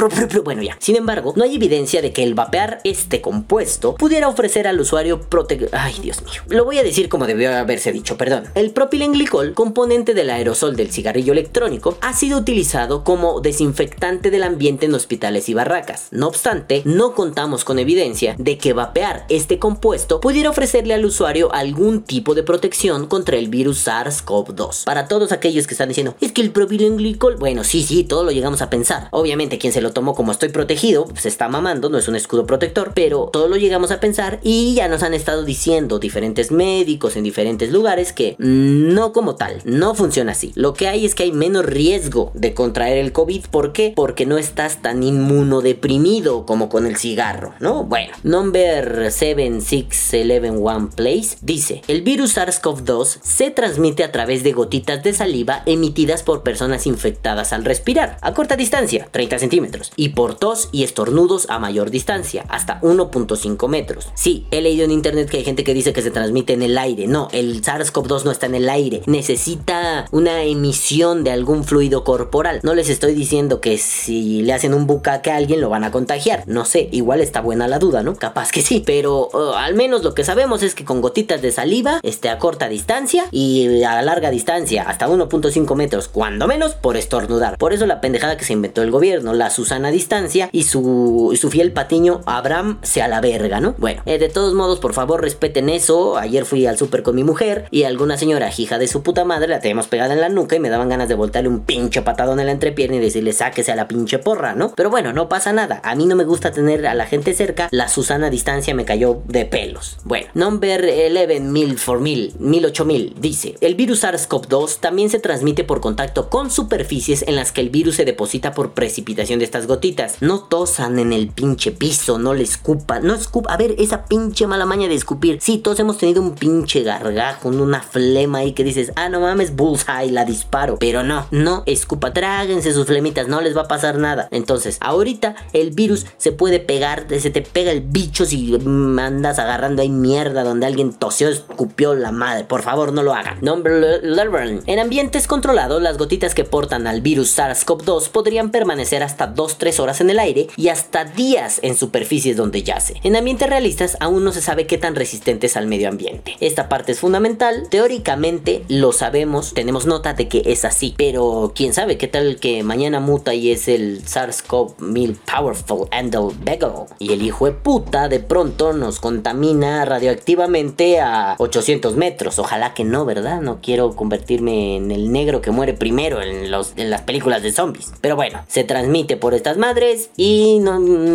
Bueno, 0.43 0.63
ya. 0.63 0.75
Sin 0.79 0.95
embargo, 0.95 1.33
no 1.35 1.43
hay 1.43 1.55
evidencia 1.55 2.01
de 2.01 2.11
que 2.11 2.23
el 2.23 2.33
vapear 2.33 2.79
este 2.83 3.21
compuesto 3.21 3.95
pudiera 3.95 4.27
ofrecer 4.27 4.67
al 4.67 4.79
usuario 4.79 5.21
prote... 5.21 5.69
Ay, 5.71 5.95
Dios 6.01 6.23
mío. 6.23 6.41
Lo 6.47 6.65
voy 6.65 6.79
a 6.79 6.83
decir 6.83 7.07
como 7.07 7.27
debió 7.27 7.55
haberse 7.55 7.91
dicho, 7.91 8.17
perdón. 8.17 8.45
El 8.55 8.71
propilenglicol, 8.71 9.53
componente 9.53 10.15
del 10.15 10.31
aerosol 10.31 10.70
del 10.75 10.91
cigarrillo 10.91 11.33
electrónico 11.33 11.97
ha 12.01 12.13
sido 12.13 12.39
utilizado 12.39 13.03
como 13.03 13.41
desinfectante 13.41 14.31
del 14.31 14.43
ambiente 14.43 14.85
en 14.85 14.93
hospitales 14.93 15.49
y 15.49 15.53
barracas. 15.53 16.07
No 16.11 16.27
obstante, 16.27 16.81
no 16.85 17.13
contamos 17.13 17.63
con 17.63 17.79
evidencia 17.79 18.35
de 18.37 18.57
que 18.57 18.73
vapear 18.73 19.25
este 19.29 19.59
compuesto 19.59 20.19
pudiera 20.21 20.49
ofrecerle 20.49 20.93
al 20.93 21.05
usuario 21.05 21.53
algún 21.53 22.03
tipo 22.03 22.35
de 22.35 22.43
protección 22.43 23.07
contra 23.07 23.37
el 23.37 23.49
virus 23.49 23.87
SARS-CoV-2. 23.87 24.85
Para 24.85 25.07
todos 25.07 25.31
aquellos 25.31 25.67
que 25.67 25.73
están 25.73 25.89
diciendo, 25.89 26.15
es 26.21 26.31
que 26.31 26.41
el 26.41 26.51
propilenglicol, 26.51 27.37
bueno, 27.37 27.63
sí, 27.63 27.83
sí, 27.83 28.03
todo 28.03 28.23
lo 28.23 28.31
llegamos 28.31 28.61
a 28.61 28.69
pensar. 28.69 29.07
Obviamente 29.11 29.57
quien 29.57 29.73
se 29.73 29.81
lo 29.81 29.91
tomó 29.91 30.15
como 30.15 30.31
estoy 30.31 30.49
protegido, 30.49 31.07
se 31.15 31.27
está 31.27 31.47
mamando, 31.47 31.89
no 31.89 31.97
es 31.97 32.07
un 32.07 32.15
escudo 32.15 32.45
protector, 32.45 32.91
pero 32.93 33.29
todo 33.31 33.47
lo 33.47 33.57
llegamos 33.57 33.91
a 33.91 33.99
pensar 33.99 34.39
y 34.43 34.73
ya 34.73 34.87
nos 34.87 35.03
han 35.03 35.13
estado 35.13 35.43
diciendo 35.43 35.99
diferentes 35.99 36.51
médicos 36.51 37.15
en 37.15 37.23
diferentes 37.23 37.71
lugares 37.71 38.13
que 38.13 38.35
no 38.39 39.13
como 39.13 39.35
tal, 39.35 39.61
no 39.63 39.95
funciona 39.95 40.31
así. 40.33 40.50
Lo 40.55 40.73
que 40.73 40.87
hay 40.87 41.05
es 41.05 41.15
que 41.15 41.23
hay 41.23 41.31
menos 41.31 41.65
riesgo 41.65 42.31
de 42.33 42.53
contraer 42.53 42.97
el 42.97 43.11
COVID. 43.11 43.45
¿Por 43.47 43.73
qué? 43.73 43.93
Porque 43.95 44.25
no 44.25 44.37
estás 44.37 44.81
tan 44.81 45.03
inmunodeprimido 45.03 46.45
como 46.45 46.69
con 46.69 46.85
el 46.85 46.97
cigarro, 46.97 47.53
¿no? 47.59 47.83
Bueno, 47.83 48.13
number 48.23 49.11
76111 49.11 50.95
place 50.95 51.37
dice, 51.41 51.81
el 51.87 52.01
virus 52.01 52.37
SARS-CoV-2 52.37 53.19
se 53.21 53.51
transmite 53.51 54.03
a 54.03 54.11
través 54.11 54.43
de 54.43 54.51
gotitas 54.51 55.03
de 55.03 55.13
saliva 55.13 55.63
emitidas 55.65 56.23
por 56.23 56.43
personas 56.43 56.87
infectadas 56.87 57.53
al 57.53 57.65
respirar, 57.65 58.17
a 58.21 58.33
corta 58.33 58.55
distancia, 58.55 59.07
30 59.11 59.39
centímetros, 59.39 59.91
y 59.95 60.09
por 60.09 60.35
tos 60.35 60.69
y 60.71 60.83
estornudos 60.83 61.49
a 61.49 61.59
mayor 61.59 61.91
distancia, 61.91 62.45
hasta 62.49 62.79
1.5 62.81 63.67
metros. 63.67 64.09
Sí, 64.15 64.47
he 64.51 64.61
leído 64.61 64.85
en 64.85 64.91
internet 64.91 65.29
que 65.29 65.37
hay 65.37 65.43
gente 65.43 65.63
que 65.63 65.73
dice 65.73 65.93
que 65.93 66.01
se 66.01 66.11
transmite 66.11 66.53
en 66.53 66.61
el 66.61 66.77
aire. 66.77 67.07
No, 67.07 67.27
el 67.31 67.61
SARS-CoV-2 67.61 68.23
no 68.23 68.31
está 68.31 68.45
en 68.45 68.55
el 68.55 68.69
aire. 68.69 69.01
Necesita 69.05 70.05
una 70.11 70.40
emisión 70.43 71.23
de 71.23 71.31
algún 71.31 71.63
fluido 71.63 72.03
corporal. 72.03 72.59
No 72.63 72.73
les 72.73 72.89
estoy 72.89 73.13
diciendo 73.13 73.61
que 73.61 73.77
si 73.77 74.41
le 74.41 74.53
hacen 74.53 74.73
un 74.73 74.87
bucaque 74.87 75.31
a 75.31 75.37
alguien 75.37 75.61
lo 75.61 75.69
van 75.69 75.83
a 75.83 75.91
contagiar. 75.91 76.43
No 76.47 76.65
sé, 76.65 76.89
igual 76.91 77.21
está 77.21 77.41
buena 77.41 77.67
la 77.67 77.79
duda, 77.79 78.03
¿no? 78.03 78.15
Capaz 78.15 78.51
que 78.51 78.61
sí. 78.61 78.83
Pero 78.85 79.29
uh, 79.33 79.53
al 79.55 79.75
menos 79.75 80.03
lo 80.03 80.13
que 80.13 80.23
sabemos 80.23 80.63
es 80.63 80.75
que 80.75 80.85
con 80.85 81.01
gotitas 81.01 81.41
de 81.41 81.51
saliva, 81.51 81.99
este, 82.03 82.29
a 82.29 82.37
corta 82.37 82.69
distancia 82.69 83.25
y 83.31 83.83
a 83.83 84.01
larga 84.01 84.31
distancia, 84.31 84.83
hasta 84.83 85.07
1.5 85.07 85.75
metros, 85.75 86.07
cuando 86.07 86.47
menos, 86.47 86.73
por 86.73 86.97
estornudar. 86.97 87.57
Por 87.57 87.73
eso 87.73 87.85
la 87.85 88.01
pendejada 88.01 88.37
que 88.37 88.45
se 88.45 88.53
inventó 88.53 88.81
el 88.81 88.91
gobierno, 88.91 89.33
la 89.33 89.49
Susana 89.49 89.91
distancia 89.91 90.49
y 90.51 90.63
su, 90.63 91.37
su 91.39 91.49
fiel 91.49 91.71
patiño 91.71 92.21
Abraham 92.25 92.79
se 92.81 93.01
a 93.01 93.07
la 93.07 93.21
verga, 93.21 93.59
¿no? 93.59 93.75
Bueno, 93.77 94.01
eh, 94.05 94.17
de 94.17 94.29
todos 94.29 94.53
modos, 94.53 94.79
por 94.79 94.93
favor, 94.93 95.21
respeten 95.21 95.69
eso. 95.69 96.17
Ayer 96.17 96.45
fui 96.45 96.65
al 96.65 96.77
súper 96.77 97.03
con 97.03 97.15
mi 97.15 97.23
mujer 97.23 97.65
y 97.71 97.83
alguna 97.83 98.17
señora 98.17 98.51
hija 98.55 98.77
de 98.77 98.87
su 98.87 99.03
puta 99.03 99.25
madre 99.25 99.47
la 99.47 99.59
tenemos 99.59 99.87
pegada 99.87 100.13
en 100.13 100.21
la 100.21 100.29
nuca 100.31 100.55
y 100.55 100.59
me 100.59 100.69
daban 100.69 100.89
ganas 100.89 101.07
de 101.07 101.15
voltarle 101.15 101.49
un 101.49 101.61
pinche 101.61 102.01
patadón 102.01 102.39
en 102.39 102.47
la 102.47 102.51
entrepierna 102.51 102.97
y 102.97 102.99
decirle 102.99 103.33
sáquese 103.33 103.71
a 103.71 103.75
la 103.75 103.87
pinche 103.87 104.19
porra, 104.19 104.53
¿no? 104.53 104.73
Pero 104.75 104.89
bueno, 104.89 105.13
no 105.13 105.29
pasa 105.29 105.53
nada. 105.53 105.81
A 105.83 105.95
mí 105.95 106.05
no 106.05 106.15
me 106.15 106.23
gusta 106.23 106.51
tener 106.51 106.85
a 106.87 106.93
la 106.93 107.05
gente 107.05 107.33
cerca. 107.33 107.67
La 107.71 107.87
Susana 107.87 108.29
distancia 108.29 108.73
me 108.73 108.85
cayó 108.85 109.21
de 109.27 109.45
pelos. 109.45 109.97
Bueno, 110.03 110.27
number 110.33 110.83
11 110.83 111.39
mil 111.41 111.77
for 111.77 111.99
mil, 111.99 112.33
mil 112.39 112.65
ocho 112.65 112.85
mil, 112.85 113.15
dice, 113.19 113.55
el 113.61 113.75
virus 113.75 114.03
SARS-CoV-2 114.03 114.79
también 114.79 115.09
se 115.09 115.19
transmite 115.19 115.63
por 115.63 115.81
contacto 115.81 116.29
con 116.29 116.49
superficies 116.49 117.23
en 117.27 117.35
las 117.35 117.51
que 117.51 117.61
el 117.61 117.69
virus 117.69 117.95
se 117.95 118.05
deposita 118.05 118.53
por 118.53 118.73
precipitación 118.73 119.39
de 119.39 119.45
estas 119.45 119.67
gotitas. 119.67 120.17
No 120.21 120.41
tosan 120.41 120.99
en 120.99 121.13
el 121.13 121.29
pinche 121.29 121.71
piso, 121.71 122.17
no 122.17 122.33
le 122.33 122.43
escupan, 122.43 123.05
no 123.05 123.13
escupa, 123.13 123.53
a 123.53 123.57
ver, 123.57 123.75
esa 123.77 124.05
pinche 124.05 124.47
mala 124.47 124.65
maña 124.65 124.87
de 124.87 124.95
escupir. 124.95 125.39
Sí, 125.41 125.57
todos 125.57 125.79
hemos 125.79 125.97
tenido 125.97 126.21
un 126.21 126.35
pinche 126.35 126.83
gargajo, 126.83 127.49
una 127.49 127.81
flema 127.81 128.39
ahí 128.39 128.53
que 128.53 128.63
dices, 128.63 128.91
ah, 128.95 129.09
no 129.09 129.19
mames, 129.19 129.55
bullseye, 129.55 130.11
la 130.11 130.20
disparo. 130.25 130.77
Pero 130.79 131.03
no, 131.03 131.27
no, 131.31 131.63
escupa, 131.65 132.13
tráguense 132.13 132.73
sus 132.73 132.85
flemitas, 132.85 133.27
no 133.27 133.41
les 133.41 133.55
va 133.55 133.61
a 133.61 133.67
pasar 133.67 133.97
nada. 133.97 134.27
Entonces, 134.31 134.77
ahorita 134.81 135.35
el 135.53 135.71
virus 135.71 136.05
se 136.17 136.31
puede 136.31 136.59
pegar, 136.59 137.05
se 137.09 137.29
te 137.29 137.41
pega 137.41 137.71
el 137.71 137.81
bicho 137.81 138.25
si 138.25 138.53
andas 138.55 139.39
agarrando 139.39 139.81
ahí 139.81 139.89
mierda 139.89 140.43
donde 140.43 140.65
alguien 140.65 140.93
tosió, 140.93 141.29
escupió 141.29 141.95
la 141.95 142.11
madre. 142.11 142.45
Por 142.45 142.61
favor, 142.61 142.93
no 142.93 143.03
lo 143.03 143.13
hagan. 143.13 143.37
Number 143.41 143.71
11. 143.73 144.71
En 144.71 144.79
ambientes 144.79 145.27
controlados, 145.27 145.81
las 145.81 145.97
gotitas 145.97 146.33
que 146.33 146.43
portan 146.43 146.87
al 146.87 147.01
virus 147.01 147.37
SARS-CoV-2 147.37 148.09
podrían 148.09 148.51
permanecer 148.51 149.03
hasta 149.03 149.33
2-3 149.33 149.79
horas 149.79 150.01
en 150.01 150.09
el 150.09 150.19
aire 150.19 150.47
y 150.57 150.69
hasta 150.69 151.05
días 151.05 151.59
en 151.61 151.75
superficies 151.75 152.37
donde 152.37 152.63
yace. 152.63 152.99
En 153.03 153.15
ambientes 153.15 153.49
realistas 153.49 153.97
aún 153.99 154.23
no 154.23 154.31
se 154.31 154.41
sabe 154.41 154.67
qué 154.67 154.77
tan 154.77 154.95
resistentes 154.95 155.57
al 155.57 155.67
medio 155.67 155.89
ambiente. 155.89 156.35
Esta 156.39 156.69
parte 156.69 156.91
es 156.91 156.99
fundamental. 156.99 157.67
Teóricamente 157.69 158.63
lo 158.67 158.91
sabemos, 158.91 159.53
tenemos 159.53 159.85
de 160.15 160.27
que 160.27 160.43
es 160.45 160.65
así. 160.65 160.93
Pero 160.97 161.51
quién 161.55 161.73
sabe 161.73 161.97
qué 161.97 162.07
tal 162.07 162.37
que 162.39 162.63
mañana 162.63 162.99
muta 162.99 163.33
y 163.33 163.51
es 163.51 163.67
el 163.67 164.03
SARS-CoV-1000 164.03 165.17
Powerful 165.31 165.87
Endel 165.91 166.35
Bagel. 166.43 166.87
Y 166.99 167.13
el 167.13 167.21
hijo 167.21 167.45
de 167.45 167.51
puta 167.51 168.09
de 168.09 168.19
pronto 168.19 168.73
nos 168.73 168.99
contamina 168.99 169.85
radioactivamente 169.85 170.99
a 170.99 171.35
800 171.37 171.95
metros. 171.95 172.39
Ojalá 172.39 172.73
que 172.73 172.83
no, 172.83 173.05
¿verdad? 173.05 173.41
No 173.41 173.59
quiero 173.61 173.95
convertirme 173.95 174.77
en 174.77 174.91
el 174.91 175.11
negro 175.11 175.41
que 175.41 175.51
muere 175.51 175.73
primero 175.73 176.21
en, 176.21 176.51
los, 176.51 176.73
en 176.75 176.89
las 176.89 177.01
películas 177.01 177.43
de 177.43 177.51
zombies. 177.51 177.91
Pero 178.01 178.15
bueno, 178.15 178.43
se 178.47 178.63
transmite 178.63 179.17
por 179.17 179.33
estas 179.33 179.57
madres 179.57 180.09
y 180.17 180.61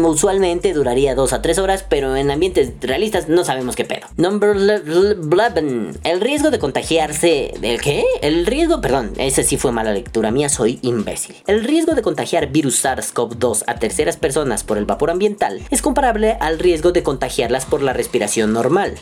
usualmente 0.05 0.73
duraría 0.73 1.15
2 1.15 1.33
a 1.33 1.43
3 1.43 1.59
horas, 1.59 1.85
pero 1.89 2.17
en 2.17 2.31
ambientes 2.31 2.73
realistas 2.81 3.29
no 3.29 3.45
sabemos 3.45 3.77
qué 3.77 3.85
pedo. 3.85 4.07
Number 4.17 4.51
11. 4.51 5.99
El 6.05 6.21
riesgo 6.21 6.51
de 6.51 6.59
contagiarse... 6.59 7.55
¿El 7.63 7.81
qué? 7.81 8.05
El 8.23 8.47
riesgo... 8.47 8.81
Perdón, 8.87 9.15
ese 9.17 9.43
sí 9.43 9.57
fue 9.57 9.73
mala 9.73 9.93
lectura 9.93 10.31
mía, 10.31 10.49
soy 10.49 10.79
imbécil. 10.81 11.35
El 11.49 11.65
riesgo 11.65 11.97
de 11.97 12.03
contagiar 12.03 12.53
virus 12.53 12.85
SARS-CoV-2 12.85 13.65
a 13.67 13.75
terceras 13.81 14.17
personas 14.17 14.63
por 14.63 14.79
el 14.79 14.85
vapor 14.85 15.11
ambiental 15.11 15.61
es 15.73 15.83
comparable 15.83 16.37
al 16.39 16.61
riesgo 16.61 16.93
de 16.93 17.03
contagiarlas 17.03 17.67
por 17.67 17.83
la 17.83 17.95
respiración 17.95 18.53
normal. 18.53 18.97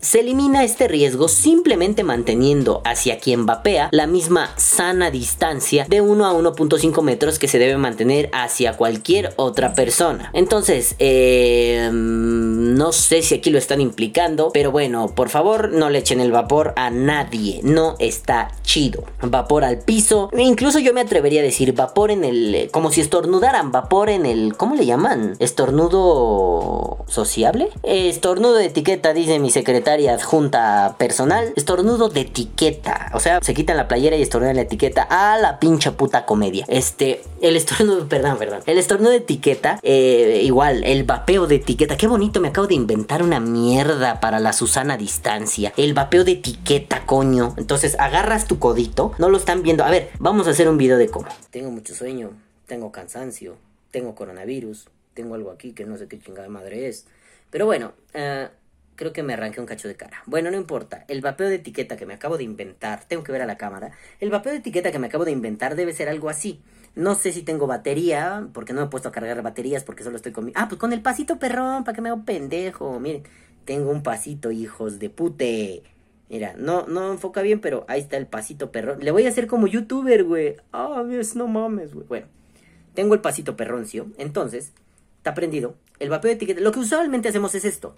Se 0.00 0.20
elimina 0.20 0.64
este 0.64 0.88
riesgo 0.88 1.28
simplemente 1.28 2.04
manteniendo 2.04 2.80
hacia 2.86 3.18
quien 3.18 3.44
vapea 3.44 3.90
la 3.92 4.06
misma 4.06 4.50
sana 4.56 5.10
distancia 5.10 5.84
de 5.88 6.00
1 6.00 6.26
a 6.26 6.32
1.5 6.32 7.02
metros 7.02 7.38
que 7.38 7.48
se 7.48 7.58
debe 7.58 7.76
mantener 7.76 8.30
hacia 8.32 8.78
cualquier 8.78 9.34
otra 9.36 9.74
persona. 9.74 10.30
Entonces, 10.32 10.94
eh, 11.00 11.90
no 11.92 12.92
sé 12.92 13.20
si 13.20 13.34
aquí 13.34 13.50
lo 13.50 13.58
están 13.58 13.82
implicando, 13.82 14.50
pero 14.54 14.72
bueno, 14.72 15.14
por 15.14 15.28
favor 15.28 15.70
no 15.70 15.90
le 15.90 15.98
echen 15.98 16.20
el 16.20 16.32
vapor 16.32 16.72
a 16.76 16.88
nadie, 16.88 17.60
no 17.62 17.96
está 17.98 18.52
chido. 18.62 19.04
Vapor 19.20 19.64
al 19.64 19.80
piso, 19.80 20.30
incluso 20.36 20.78
yo 20.78 20.94
me 20.94 21.02
atrevería 21.02 21.40
a 21.40 21.44
decir 21.44 21.74
vapor 21.74 22.10
en 22.10 22.24
el, 22.24 22.70
como 22.72 22.90
si 22.90 23.02
estornudaran, 23.02 23.70
vapor 23.70 24.08
en 24.08 24.24
el, 24.24 24.56
¿cómo 24.56 24.76
le 24.76 24.86
llaman? 24.86 25.36
Estornudo 25.40 27.04
sociable. 27.06 27.68
Estornudo 27.82 28.54
de 28.54 28.66
etiqueta, 28.66 29.12
dice 29.12 29.38
mi 29.38 29.50
secretaria 29.90 30.14
adjunta 30.14 30.94
personal, 30.98 31.52
estornudo 31.56 32.08
de 32.08 32.20
etiqueta. 32.20 33.10
O 33.12 33.18
sea, 33.18 33.40
se 33.42 33.54
quitan 33.54 33.76
la 33.76 33.88
playera 33.88 34.16
y 34.16 34.22
estornudan 34.22 34.54
la 34.54 34.62
etiqueta 34.62 35.02
a 35.02 35.36
la 35.36 35.58
pincha 35.58 35.96
puta 35.96 36.26
comedia. 36.26 36.64
Este, 36.68 37.22
el 37.42 37.56
estornudo, 37.56 38.08
perdón, 38.08 38.38
perdón. 38.38 38.60
El 38.66 38.78
estornudo 38.78 39.10
de 39.10 39.16
etiqueta, 39.16 39.80
eh, 39.82 40.42
igual, 40.44 40.84
el 40.84 41.02
vapeo 41.02 41.48
de 41.48 41.56
etiqueta. 41.56 41.96
Qué 41.96 42.06
bonito, 42.06 42.40
me 42.40 42.48
acabo 42.48 42.68
de 42.68 42.74
inventar 42.74 43.24
una 43.24 43.40
mierda 43.40 44.20
para 44.20 44.38
la 44.38 44.52
Susana 44.52 44.96
distancia. 44.96 45.72
El 45.76 45.92
vapeo 45.92 46.22
de 46.22 46.32
etiqueta, 46.32 47.04
coño. 47.04 47.54
Entonces, 47.56 47.96
agarras 47.98 48.46
tu 48.46 48.60
codito. 48.60 49.12
No 49.18 49.28
lo 49.28 49.38
están 49.38 49.62
viendo. 49.64 49.82
A 49.82 49.90
ver, 49.90 50.10
vamos 50.20 50.46
a 50.46 50.50
hacer 50.50 50.68
un 50.68 50.78
video 50.78 50.98
de 50.98 51.08
cómo. 51.08 51.26
Tengo 51.50 51.72
mucho 51.72 51.96
sueño, 51.96 52.30
tengo 52.66 52.92
cansancio, 52.92 53.56
tengo 53.90 54.14
coronavirus, 54.14 54.86
tengo 55.14 55.34
algo 55.34 55.50
aquí 55.50 55.72
que 55.72 55.84
no 55.84 55.96
sé 55.98 56.06
qué 56.06 56.20
chingada 56.20 56.48
madre 56.48 56.86
es. 56.86 57.06
Pero 57.50 57.66
bueno, 57.66 57.92
uh, 58.14 58.46
creo 59.00 59.14
que 59.14 59.22
me 59.22 59.32
arranqué 59.32 59.60
un 59.60 59.66
cacho 59.66 59.88
de 59.88 59.96
cara. 59.96 60.22
Bueno, 60.26 60.50
no 60.50 60.58
importa. 60.58 61.06
El 61.08 61.22
vapeo 61.22 61.48
de 61.48 61.54
etiqueta 61.54 61.96
que 61.96 62.04
me 62.04 62.12
acabo 62.12 62.36
de 62.36 62.44
inventar, 62.44 63.02
tengo 63.04 63.22
que 63.22 63.32
ver 63.32 63.40
a 63.40 63.46
la 63.46 63.56
cámara. 63.56 63.92
El 64.20 64.28
vapeo 64.28 64.52
de 64.52 64.58
etiqueta 64.58 64.92
que 64.92 64.98
me 64.98 65.06
acabo 65.06 65.24
de 65.24 65.30
inventar 65.30 65.74
debe 65.74 65.94
ser 65.94 66.10
algo 66.10 66.28
así. 66.28 66.60
No 66.94 67.14
sé 67.14 67.32
si 67.32 67.40
tengo 67.40 67.66
batería, 67.66 68.46
porque 68.52 68.74
no 68.74 68.80
me 68.82 68.88
he 68.88 68.90
puesto 68.90 69.08
a 69.08 69.12
cargar 69.12 69.40
baterías, 69.40 69.84
porque 69.84 70.04
solo 70.04 70.16
estoy 70.16 70.32
con 70.32 70.44
mi... 70.44 70.52
Ah, 70.54 70.68
pues 70.68 70.78
con 70.78 70.92
el 70.92 71.00
pasito 71.00 71.38
perrón, 71.38 71.82
para 71.82 71.96
que 71.96 72.02
me 72.02 72.10
haga 72.10 72.22
pendejo. 72.26 73.00
Miren, 73.00 73.22
tengo 73.64 73.90
un 73.90 74.02
pasito, 74.02 74.50
hijos 74.50 74.98
de 74.98 75.08
pute. 75.08 75.82
Mira, 76.28 76.52
no, 76.58 76.86
no 76.86 77.10
enfoca 77.10 77.40
bien, 77.40 77.62
pero 77.62 77.86
ahí 77.88 78.02
está 78.02 78.18
el 78.18 78.26
pasito 78.26 78.70
perrón. 78.70 78.98
Le 79.00 79.12
voy 79.12 79.24
a 79.24 79.30
hacer 79.30 79.46
como 79.46 79.66
youtuber, 79.66 80.24
güey. 80.24 80.56
Ah, 80.74 81.02
no 81.36 81.48
mames, 81.48 81.94
güey. 81.94 82.06
Bueno, 82.06 82.26
tengo 82.92 83.14
el 83.14 83.22
pasito 83.22 83.56
perroncio. 83.56 84.08
Entonces, 84.18 84.74
está 85.16 85.32
prendido. 85.32 85.74
El 86.00 86.10
vapeo 86.10 86.28
de 86.28 86.34
etiqueta. 86.34 86.60
Lo 86.60 86.70
que 86.70 86.80
usualmente 86.80 87.30
hacemos 87.30 87.54
es 87.54 87.64
esto. 87.64 87.96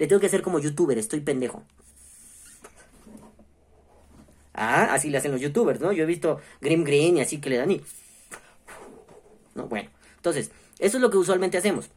Le 0.00 0.06
tengo 0.06 0.18
que 0.18 0.28
hacer 0.28 0.40
como 0.40 0.58
youtuber, 0.58 0.96
estoy 0.96 1.20
pendejo. 1.20 1.62
Ah, 4.54 4.94
así 4.94 5.10
le 5.10 5.18
hacen 5.18 5.30
los 5.30 5.42
youtubers, 5.42 5.78
¿no? 5.78 5.92
Yo 5.92 6.04
he 6.04 6.06
visto 6.06 6.40
Grim 6.62 6.84
Green 6.84 7.18
y 7.18 7.20
así 7.20 7.38
que 7.38 7.50
le 7.50 7.58
dan 7.58 7.70
y... 7.70 7.82
No, 9.54 9.66
bueno. 9.66 9.90
Entonces, 10.16 10.52
eso 10.78 10.96
es 10.96 11.02
lo 11.02 11.10
que 11.10 11.18
usualmente 11.18 11.58
hacemos. 11.58 11.90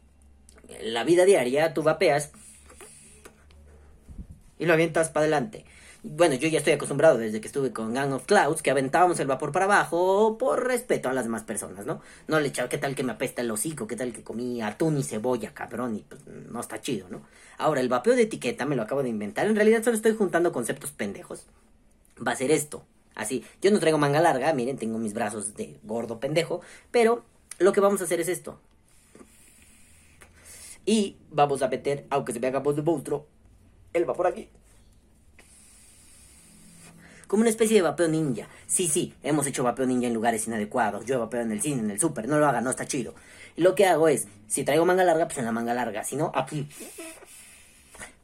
En 0.68 0.92
la 0.92 1.02
vida 1.04 1.24
diaria 1.24 1.72
tú 1.72 1.82
vapeas 1.82 2.30
y 4.58 4.66
lo 4.66 4.74
avientas 4.74 5.08
para 5.08 5.22
adelante. 5.22 5.64
Bueno, 6.06 6.34
yo 6.34 6.48
ya 6.48 6.58
estoy 6.58 6.74
acostumbrado 6.74 7.16
desde 7.16 7.40
que 7.40 7.46
estuve 7.46 7.72
con 7.72 7.94
Gang 7.94 8.12
of 8.12 8.26
Clouds, 8.26 8.60
que 8.60 8.70
aventábamos 8.70 9.18
el 9.20 9.26
vapor 9.26 9.52
para 9.52 9.64
abajo 9.64 10.36
por 10.36 10.66
respeto 10.66 11.08
a 11.08 11.14
las 11.14 11.24
demás 11.24 11.44
personas, 11.44 11.86
¿no? 11.86 12.02
No 12.28 12.40
le 12.40 12.48
echaba, 12.48 12.68
¿qué 12.68 12.76
tal 12.76 12.94
que 12.94 13.02
me 13.02 13.12
apesta 13.12 13.40
el 13.40 13.50
hocico? 13.50 13.86
¿Qué 13.86 13.96
tal 13.96 14.12
que 14.12 14.22
comí 14.22 14.60
atún 14.60 14.98
y 14.98 15.02
cebolla, 15.02 15.54
cabrón? 15.54 15.96
Y 15.96 16.00
pues 16.00 16.20
no 16.26 16.60
está 16.60 16.78
chido, 16.82 17.08
¿no? 17.08 17.22
Ahora, 17.56 17.80
el 17.80 17.88
vapeo 17.88 18.16
de 18.16 18.24
etiqueta 18.24 18.66
me 18.66 18.76
lo 18.76 18.82
acabo 18.82 19.02
de 19.02 19.08
inventar. 19.08 19.46
En 19.46 19.56
realidad 19.56 19.82
solo 19.82 19.96
estoy 19.96 20.14
juntando 20.14 20.52
conceptos 20.52 20.92
pendejos. 20.92 21.46
Va 22.24 22.32
a 22.32 22.36
ser 22.36 22.50
esto. 22.50 22.84
Así, 23.14 23.42
yo 23.62 23.70
no 23.70 23.80
traigo 23.80 23.96
manga 23.96 24.20
larga, 24.20 24.52
miren, 24.52 24.76
tengo 24.76 24.98
mis 24.98 25.14
brazos 25.14 25.54
de 25.54 25.78
gordo 25.84 26.20
pendejo, 26.20 26.60
pero 26.90 27.24
lo 27.58 27.72
que 27.72 27.80
vamos 27.80 28.02
a 28.02 28.04
hacer 28.04 28.20
es 28.20 28.28
esto. 28.28 28.60
Y 30.84 31.16
vamos 31.30 31.62
a 31.62 31.68
meter, 31.68 32.04
aunque 32.10 32.34
se 32.34 32.40
me 32.40 32.48
haga 32.48 32.58
voz 32.58 32.76
de 32.76 32.82
monstruo, 32.82 33.26
el 33.94 34.04
vapor 34.04 34.26
aquí 34.26 34.50
como 37.26 37.42
una 37.42 37.50
especie 37.50 37.76
de 37.76 37.82
vapeo 37.82 38.08
ninja. 38.08 38.48
Sí, 38.66 38.88
sí, 38.88 39.14
hemos 39.22 39.46
hecho 39.46 39.62
vapeo 39.64 39.86
ninja 39.86 40.06
en 40.06 40.14
lugares 40.14 40.46
inadecuados. 40.46 41.04
Yo 41.04 41.16
he 41.16 41.18
vapeado 41.18 41.46
en 41.46 41.52
el 41.52 41.60
cine, 41.60 41.80
en 41.80 41.90
el 41.90 42.00
súper, 42.00 42.28
no 42.28 42.38
lo 42.38 42.46
hagan, 42.46 42.64
no 42.64 42.70
está 42.70 42.86
chido. 42.86 43.14
lo 43.56 43.74
que 43.74 43.86
hago 43.86 44.08
es, 44.08 44.26
si 44.46 44.64
traigo 44.64 44.84
manga 44.84 45.04
larga, 45.04 45.26
pues 45.26 45.38
en 45.38 45.44
la 45.44 45.52
manga 45.52 45.74
larga, 45.74 46.04
si 46.04 46.16
no, 46.16 46.32
aquí. 46.34 46.68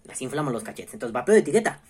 Así 0.09 0.25
inflamos 0.25 0.53
los 0.53 0.63
cachetes. 0.63 0.95
Entonces, 0.95 1.13
vapeo 1.13 1.35
de 1.35 1.41
etiqueta. 1.41 1.81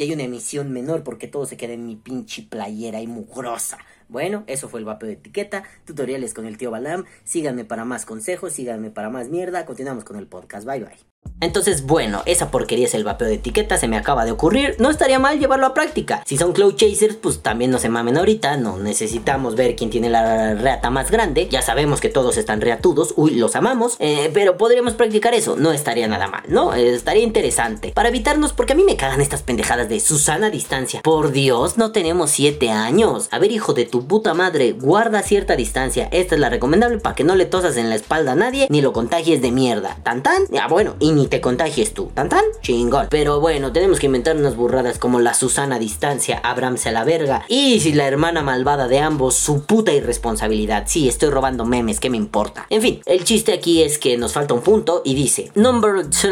y 0.00 0.04
hay 0.04 0.12
una 0.14 0.22
emisión 0.22 0.72
menor 0.72 1.02
porque 1.04 1.28
todo 1.28 1.44
se 1.44 1.58
queda 1.58 1.74
en 1.74 1.84
mi 1.84 1.94
pinche 1.94 2.42
playera 2.42 3.02
y 3.02 3.06
mugrosa. 3.06 3.76
Bueno, 4.10 4.42
eso 4.48 4.68
fue 4.68 4.80
el 4.80 4.86
vapeo 4.86 5.06
de 5.06 5.14
etiqueta, 5.14 5.62
tutoriales 5.84 6.34
con 6.34 6.44
el 6.44 6.58
tío 6.58 6.72
Balam. 6.72 7.04
Síganme 7.22 7.64
para 7.64 7.84
más 7.84 8.04
consejos, 8.04 8.52
síganme 8.52 8.90
para 8.90 9.08
más 9.08 9.28
mierda. 9.28 9.64
Continuamos 9.64 10.02
con 10.04 10.16
el 10.16 10.26
podcast. 10.26 10.66
Bye 10.66 10.80
bye. 10.80 11.10
Entonces, 11.42 11.86
bueno, 11.86 12.22
esa 12.26 12.50
porquería 12.50 12.84
es 12.84 12.92
el 12.92 13.04
vapeo 13.04 13.26
de 13.26 13.34
etiqueta, 13.34 13.78
se 13.78 13.88
me 13.88 13.96
acaba 13.96 14.26
de 14.26 14.30
ocurrir. 14.30 14.76
No 14.78 14.90
estaría 14.90 15.18
mal 15.18 15.38
llevarlo 15.38 15.64
a 15.64 15.72
práctica. 15.72 16.22
Si 16.26 16.36
son 16.36 16.52
cloud 16.52 16.74
chasers, 16.74 17.16
pues 17.16 17.40
también 17.40 17.70
no 17.70 17.78
se 17.78 17.88
mamen 17.88 18.18
ahorita. 18.18 18.58
No 18.58 18.76
necesitamos 18.76 19.56
ver 19.56 19.74
quién 19.74 19.88
tiene 19.88 20.10
la 20.10 20.54
reata 20.54 20.90
más 20.90 21.10
grande. 21.10 21.48
Ya 21.48 21.62
sabemos 21.62 22.02
que 22.02 22.10
todos 22.10 22.36
están 22.36 22.60
reatudos. 22.60 23.14
Uy, 23.16 23.36
los 23.36 23.56
amamos. 23.56 23.96
Eh, 24.00 24.30
pero 24.34 24.58
podríamos 24.58 24.92
practicar 24.92 25.32
eso. 25.32 25.56
No 25.56 25.72
estaría 25.72 26.06
nada 26.08 26.28
mal, 26.28 26.42
¿no? 26.48 26.74
Eh, 26.74 26.94
estaría 26.94 27.22
interesante. 27.22 27.92
Para 27.94 28.10
evitarnos, 28.10 28.52
porque 28.52 28.74
a 28.74 28.76
mí 28.76 28.84
me 28.84 28.96
cagan 28.96 29.22
estas 29.22 29.42
pendejadas 29.42 29.88
de 29.88 29.98
Susana 29.98 30.48
a 30.48 30.50
distancia. 30.50 31.00
Por 31.00 31.32
Dios, 31.32 31.78
no 31.78 31.90
tenemos 31.90 32.32
7 32.32 32.68
años. 32.68 33.28
A 33.30 33.38
ver, 33.38 33.50
hijo 33.50 33.72
de 33.72 33.86
tu 33.86 33.99
puta 34.06 34.34
madre, 34.34 34.72
guarda 34.72 35.22
cierta 35.22 35.56
distancia. 35.56 36.08
Esta 36.12 36.34
es 36.34 36.40
la 36.40 36.48
recomendable 36.48 36.98
para 36.98 37.14
que 37.14 37.24
no 37.24 37.34
le 37.34 37.46
tosas 37.46 37.76
en 37.76 37.88
la 37.88 37.96
espalda 37.96 38.32
a 38.32 38.36
nadie 38.36 38.66
ni 38.70 38.80
lo 38.80 38.92
contagies 38.92 39.42
de 39.42 39.50
mierda. 39.50 39.98
¿Tan 40.02 40.22
tan? 40.22 40.44
Ya, 40.50 40.66
bueno, 40.68 40.96
y 40.98 41.12
ni 41.12 41.26
te 41.26 41.40
contagies 41.40 41.94
tú. 41.94 42.10
¿Tan 42.14 42.28
tan? 42.28 42.44
Chingón. 42.62 43.08
Pero 43.10 43.40
bueno, 43.40 43.72
tenemos 43.72 43.98
que 43.98 44.06
inventar 44.06 44.36
unas 44.36 44.56
burradas 44.56 44.98
como 44.98 45.20
la 45.20 45.34
Susana 45.34 45.78
distancia, 45.78 46.40
Abrams 46.42 46.86
a 46.86 46.92
la 46.92 47.04
verga. 47.04 47.44
Y 47.48 47.80
si 47.80 47.92
la 47.92 48.06
hermana 48.06 48.42
malvada 48.42 48.88
de 48.88 49.00
ambos, 49.00 49.34
su 49.34 49.64
puta 49.64 49.92
irresponsabilidad. 49.92 50.84
Sí, 50.86 51.08
estoy 51.08 51.30
robando 51.30 51.64
memes, 51.64 52.00
¿qué 52.00 52.10
me 52.10 52.16
importa? 52.16 52.66
En 52.70 52.82
fin, 52.82 53.02
el 53.06 53.24
chiste 53.24 53.52
aquí 53.52 53.82
es 53.82 53.98
que 53.98 54.16
nos 54.16 54.32
falta 54.32 54.54
un 54.54 54.62
punto 54.62 55.02
y 55.04 55.14
dice: 55.14 55.50
Number 55.54 55.90
11. 55.90 56.30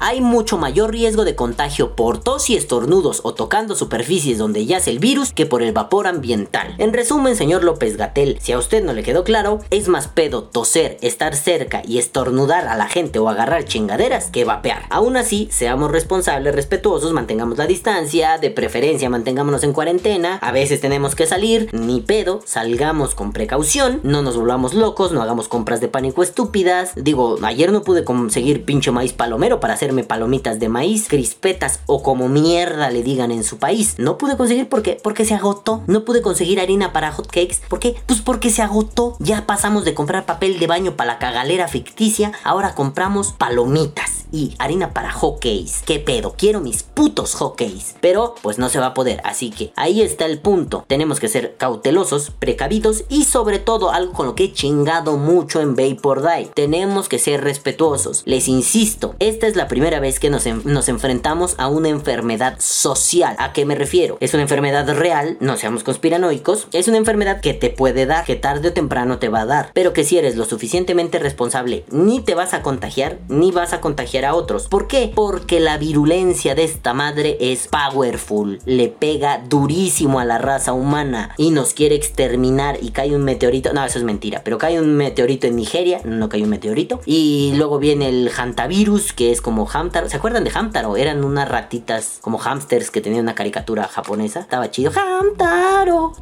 Hay 0.00 0.20
mucho 0.20 0.58
mayor 0.58 0.90
riesgo 0.92 1.24
de 1.24 1.34
contagio 1.34 1.96
por 1.96 2.18
tos 2.18 2.50
y 2.50 2.56
estornudos 2.56 3.20
o 3.24 3.34
tocando 3.34 3.74
superficies 3.74 4.38
donde 4.38 4.66
yace 4.66 4.90
el 4.90 4.98
virus 4.98 5.32
que 5.32 5.46
por 5.46 5.62
el 5.62 5.72
vapor 5.72 6.06
ambiental. 6.06 6.74
En 6.78 6.92
resumen, 6.92 7.07
señor 7.34 7.62
López 7.62 7.96
Gatel, 7.96 8.38
si 8.40 8.52
a 8.52 8.58
usted 8.58 8.82
no 8.82 8.92
le 8.92 9.02
quedó 9.02 9.22
claro, 9.22 9.60
es 9.70 9.88
más 9.88 10.08
pedo 10.08 10.42
toser, 10.44 10.98
estar 11.02 11.36
cerca 11.36 11.82
y 11.86 11.98
estornudar 11.98 12.66
a 12.66 12.76
la 12.76 12.88
gente 12.88 13.18
o 13.18 13.28
agarrar 13.28 13.64
chingaderas 13.64 14.30
que 14.30 14.44
vapear. 14.44 14.86
Aún 14.90 15.16
así, 15.16 15.48
seamos 15.52 15.90
responsables, 15.90 16.54
respetuosos, 16.54 17.12
mantengamos 17.12 17.58
la 17.58 17.66
distancia, 17.66 18.38
de 18.38 18.50
preferencia 18.50 19.10
mantengámonos 19.10 19.62
en 19.62 19.72
cuarentena, 19.72 20.38
a 20.42 20.52
veces 20.52 20.80
tenemos 20.80 21.14
que 21.14 21.26
salir, 21.26 21.68
ni 21.72 22.00
pedo, 22.00 22.40
salgamos 22.44 23.14
con 23.14 23.32
precaución, 23.32 24.00
no 24.02 24.22
nos 24.22 24.36
volvamos 24.36 24.74
locos, 24.74 25.12
no 25.12 25.22
hagamos 25.22 25.48
compras 25.48 25.80
de 25.80 25.88
pánico 25.88 26.22
estúpidas. 26.22 26.92
Digo, 26.96 27.38
ayer 27.42 27.70
no 27.72 27.82
pude 27.82 28.04
conseguir 28.04 28.64
pincho 28.64 28.92
maíz 28.92 29.12
palomero 29.12 29.60
para 29.60 29.74
hacerme 29.74 30.04
palomitas 30.04 30.58
de 30.58 30.68
maíz, 30.68 31.08
crispetas 31.08 31.80
o 31.86 32.02
como 32.02 32.28
mierda 32.28 32.90
le 32.90 33.02
digan 33.02 33.30
en 33.30 33.44
su 33.44 33.58
país. 33.58 33.94
No 33.98 34.18
pude 34.18 34.36
conseguir 34.36 34.68
porque 34.68 34.98
porque 35.02 35.24
se 35.24 35.34
agotó. 35.34 35.82
No 35.86 36.04
pude 36.04 36.22
conseguir 36.22 36.60
harina 36.60 36.92
para 36.92 36.97
hot 37.12 37.28
cakes. 37.28 37.58
¿Por 37.68 37.78
qué? 37.78 37.96
Pues 38.06 38.20
porque 38.20 38.50
se 38.50 38.62
agotó. 38.62 39.16
Ya 39.20 39.46
pasamos 39.46 39.84
de 39.84 39.94
comprar 39.94 40.26
papel 40.26 40.58
de 40.58 40.66
baño 40.66 40.96
para 40.96 41.12
la 41.12 41.18
cagalera 41.18 41.68
ficticia, 41.68 42.32
ahora 42.44 42.74
compramos 42.74 43.32
palomitas 43.32 44.18
y 44.32 44.54
harina 44.58 44.92
para 44.92 45.10
hockeys. 45.10 45.82
¿Qué 45.86 45.98
pedo? 45.98 46.34
Quiero 46.36 46.60
mis 46.60 46.82
putos 46.82 47.34
hockeys. 47.34 47.94
Pero 48.00 48.34
pues 48.42 48.58
no 48.58 48.68
se 48.68 48.78
va 48.78 48.86
a 48.86 48.94
poder. 48.94 49.20
Así 49.24 49.50
que 49.50 49.72
ahí 49.76 50.02
está 50.02 50.26
el 50.26 50.40
punto. 50.40 50.84
Tenemos 50.86 51.20
que 51.20 51.28
ser 51.28 51.56
cautelosos, 51.56 52.30
precavidos 52.30 53.04
y 53.08 53.24
sobre 53.24 53.58
todo 53.58 53.90
algo 53.90 54.12
con 54.12 54.26
lo 54.26 54.34
que 54.34 54.44
he 54.44 54.52
chingado 54.52 55.16
mucho 55.16 55.60
en 55.60 55.74
Vapor 55.74 56.22
Die. 56.22 56.50
Tenemos 56.54 57.08
que 57.08 57.18
ser 57.18 57.42
respetuosos. 57.42 58.22
Les 58.26 58.48
insisto, 58.48 59.14
esta 59.18 59.46
es 59.46 59.56
la 59.56 59.68
primera 59.68 60.00
vez 60.00 60.20
que 60.20 60.30
nos, 60.30 60.46
nos 60.46 60.88
enfrentamos 60.88 61.54
a 61.58 61.68
una 61.68 61.88
enfermedad 61.88 62.56
social. 62.58 63.36
¿A 63.38 63.52
qué 63.52 63.64
me 63.64 63.74
refiero? 63.74 64.16
Es 64.20 64.34
una 64.34 64.42
enfermedad 64.42 64.88
real, 64.94 65.36
no 65.40 65.56
seamos 65.56 65.84
conspiranoicos. 65.84 66.68
Es 66.78 66.86
una 66.86 66.98
enfermedad 66.98 67.40
que 67.40 67.54
te 67.54 67.70
puede 67.70 68.06
dar, 68.06 68.24
que 68.24 68.36
tarde 68.36 68.68
o 68.68 68.72
temprano 68.72 69.18
te 69.18 69.28
va 69.28 69.40
a 69.40 69.46
dar. 69.46 69.72
Pero 69.74 69.92
que 69.92 70.04
si 70.04 70.16
eres 70.16 70.36
lo 70.36 70.44
suficientemente 70.44 71.18
responsable, 71.18 71.84
ni 71.90 72.20
te 72.20 72.36
vas 72.36 72.54
a 72.54 72.62
contagiar, 72.62 73.18
ni 73.26 73.50
vas 73.50 73.72
a 73.72 73.80
contagiar 73.80 74.24
a 74.24 74.36
otros. 74.36 74.68
¿Por 74.68 74.86
qué? 74.86 75.10
Porque 75.12 75.58
la 75.58 75.76
virulencia 75.76 76.54
de 76.54 76.62
esta 76.62 76.94
madre 76.94 77.36
es 77.40 77.66
powerful. 77.66 78.60
Le 78.64 78.90
pega 78.90 79.42
durísimo 79.48 80.20
a 80.20 80.24
la 80.24 80.38
raza 80.38 80.72
humana 80.72 81.34
y 81.36 81.50
nos 81.50 81.74
quiere 81.74 81.96
exterminar 81.96 82.78
y 82.80 82.90
cae 82.90 83.16
un 83.16 83.24
meteorito. 83.24 83.72
No, 83.72 83.84
eso 83.84 83.98
es 83.98 84.04
mentira. 84.04 84.42
Pero 84.44 84.58
cae 84.58 84.80
un 84.80 84.96
meteorito 84.96 85.48
en 85.48 85.56
Nigeria. 85.56 86.00
No 86.04 86.28
cae 86.28 86.44
un 86.44 86.50
meteorito. 86.50 87.00
Y 87.04 87.54
luego 87.56 87.80
viene 87.80 88.08
el 88.08 88.30
hantavirus, 88.30 89.12
que 89.12 89.32
es 89.32 89.40
como 89.40 89.68
Hamtaro. 89.68 90.08
¿Se 90.08 90.16
acuerdan 90.16 90.44
de 90.44 90.52
Hamtaro? 90.54 90.96
Eran 90.96 91.24
unas 91.24 91.48
ratitas 91.48 92.18
como 92.20 92.38
hamsters 92.38 92.92
que 92.92 93.00
tenían 93.00 93.22
una 93.22 93.34
caricatura 93.34 93.88
japonesa. 93.88 94.38
Estaba 94.38 94.70
chido. 94.70 94.92
Hamtaro. 94.94 96.12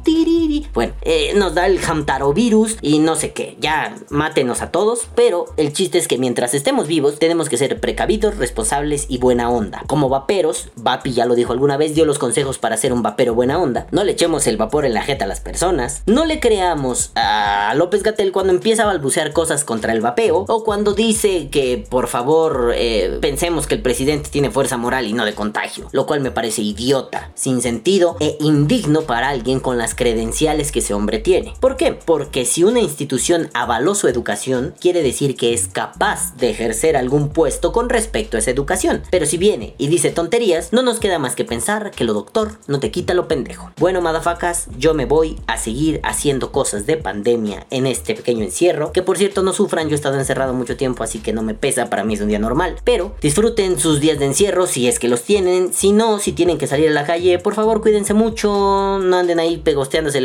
Bueno, 0.73 0.93
eh, 1.01 1.33
nos 1.35 1.55
da 1.55 1.65
el 1.65 1.79
Hamtaro 1.83 2.33
virus 2.33 2.77
y 2.81 2.99
no 2.99 3.15
sé 3.15 3.33
qué. 3.33 3.57
Ya 3.59 3.95
mátenos 4.09 4.61
a 4.61 4.71
todos. 4.71 5.07
Pero 5.15 5.45
el 5.57 5.73
chiste 5.73 5.97
es 5.97 6.07
que 6.07 6.17
mientras 6.17 6.53
estemos 6.53 6.87
vivos, 6.87 7.19
tenemos 7.19 7.49
que 7.49 7.57
ser 7.57 7.79
precavidos, 7.79 8.37
responsables 8.37 9.05
y 9.09 9.17
buena 9.17 9.49
onda. 9.49 9.83
Como 9.87 10.09
vaperos, 10.09 10.69
Vapi 10.75 11.13
ya 11.13 11.25
lo 11.25 11.35
dijo 11.35 11.53
alguna 11.53 11.77
vez, 11.77 11.95
dio 11.95 12.05
los 12.05 12.19
consejos 12.19 12.57
para 12.57 12.77
ser 12.77 12.93
un 12.93 13.01
vapero 13.01 13.35
buena 13.35 13.59
onda. 13.59 13.87
No 13.91 14.03
le 14.03 14.13
echemos 14.13 14.47
el 14.47 14.57
vapor 14.57 14.85
en 14.85 14.93
la 14.93 15.01
jeta 15.01 15.25
a 15.25 15.27
las 15.27 15.39
personas. 15.39 16.03
No 16.05 16.25
le 16.25 16.39
creamos 16.39 17.11
a 17.15 17.73
López 17.75 18.03
Gatel 18.03 18.31
cuando 18.31 18.53
empieza 18.53 18.83
a 18.83 18.87
balbucear 18.87 19.33
cosas 19.33 19.63
contra 19.63 19.93
el 19.93 20.01
vapeo. 20.01 20.45
O 20.47 20.63
cuando 20.63 20.93
dice 20.93 21.49
que 21.49 21.85
por 21.89 22.07
favor 22.07 22.71
eh, 22.75 23.17
pensemos 23.21 23.67
que 23.67 23.75
el 23.75 23.81
presidente 23.81 24.29
tiene 24.29 24.51
fuerza 24.51 24.77
moral 24.77 25.07
y 25.07 25.13
no 25.13 25.25
de 25.25 25.33
contagio. 25.33 25.89
Lo 25.91 26.05
cual 26.05 26.21
me 26.21 26.31
parece 26.31 26.61
idiota, 26.61 27.31
sin 27.35 27.61
sentido 27.61 28.15
e 28.19 28.37
indigno 28.39 29.01
para 29.01 29.29
alguien 29.29 29.59
con 29.59 29.77
las 29.77 29.95
credenciales 29.95 30.36
que 30.37 30.79
ese 30.79 30.93
hombre 30.93 31.17
tiene. 31.17 31.55
¿Por 31.59 31.77
qué? 31.77 31.93
Porque 31.93 32.45
si 32.45 32.63
una 32.63 32.79
institución 32.79 33.49
avaló 33.53 33.95
su 33.95 34.07
educación, 34.07 34.75
quiere 34.79 35.01
decir 35.01 35.35
que 35.35 35.53
es 35.53 35.67
capaz 35.67 36.35
de 36.37 36.51
ejercer 36.51 36.95
algún 36.95 37.29
puesto 37.29 37.71
con 37.71 37.89
respecto 37.89 38.37
a 38.37 38.39
esa 38.39 38.51
educación. 38.51 39.01
Pero 39.09 39.25
si 39.25 39.37
viene 39.37 39.73
y 39.79 39.87
dice 39.87 40.11
tonterías, 40.11 40.71
no 40.73 40.83
nos 40.83 40.99
queda 40.99 41.17
más 41.17 41.35
que 41.35 41.43
pensar 41.43 41.89
que 41.89 42.03
lo 42.03 42.13
doctor 42.13 42.51
no 42.67 42.79
te 42.79 42.91
quita 42.91 43.15
lo 43.15 43.27
pendejo. 43.27 43.71
Bueno, 43.77 44.01
madafacas, 44.01 44.67
yo 44.77 44.93
me 44.93 45.05
voy 45.05 45.37
a 45.47 45.57
seguir 45.57 45.99
haciendo 46.03 46.51
cosas 46.51 46.85
de 46.85 46.97
pandemia 46.97 47.65
en 47.71 47.87
este 47.87 48.13
pequeño 48.13 48.43
encierro. 48.43 48.91
Que 48.91 49.01
por 49.01 49.17
cierto, 49.17 49.41
no 49.41 49.53
sufran, 49.53 49.87
yo 49.89 49.93
he 49.93 49.95
estado 49.95 50.19
encerrado 50.19 50.53
mucho 50.53 50.77
tiempo, 50.77 51.03
así 51.03 51.19
que 51.19 51.33
no 51.33 51.41
me 51.41 51.55
pesa, 51.55 51.89
para 51.89 52.03
mí 52.03 52.13
es 52.13 52.21
un 52.21 52.27
día 52.27 52.39
normal. 52.39 52.75
Pero 52.83 53.15
disfruten 53.21 53.79
sus 53.79 53.99
días 53.99 54.19
de 54.19 54.25
encierro 54.25 54.67
si 54.67 54.87
es 54.87 54.99
que 54.99 55.07
los 55.07 55.23
tienen. 55.23 55.73
Si 55.73 55.91
no, 55.91 56.19
si 56.19 56.31
tienen 56.31 56.59
que 56.59 56.67
salir 56.67 56.89
a 56.89 56.93
la 56.93 57.05
calle, 57.05 57.39
por 57.39 57.55
favor 57.55 57.81
cuídense 57.81 58.13
mucho. 58.13 58.99
No 59.01 59.17
anden 59.17 59.39
ahí 59.39 59.57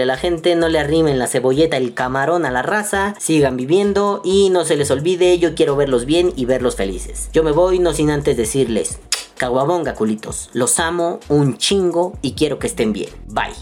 a 0.02 0.06
la 0.06 0.16
gente, 0.16 0.54
no 0.54 0.68
le 0.68 0.78
arrimen 0.78 1.18
la 1.18 1.26
cebolleta, 1.26 1.76
el 1.76 1.94
camarón 1.94 2.44
a 2.44 2.50
la 2.50 2.62
raza. 2.62 3.14
Sigan 3.18 3.56
viviendo 3.56 4.20
y 4.24 4.50
no 4.50 4.64
se 4.64 4.76
les 4.76 4.90
olvide, 4.90 5.38
yo 5.38 5.54
quiero 5.54 5.76
verlos 5.76 6.04
bien 6.04 6.32
y 6.36 6.44
verlos 6.44 6.76
felices. 6.76 7.30
Yo 7.32 7.42
me 7.42 7.52
voy, 7.52 7.78
no 7.78 7.92
sin 7.92 8.10
antes 8.10 8.36
decirles. 8.36 8.98
Caguabonga, 9.36 9.94
culitos. 9.94 10.50
Los 10.52 10.78
amo 10.78 11.20
un 11.28 11.58
chingo 11.58 12.18
y 12.22 12.32
quiero 12.32 12.58
que 12.58 12.66
estén 12.66 12.92
bien. 12.92 13.10
Bye. 13.26 13.54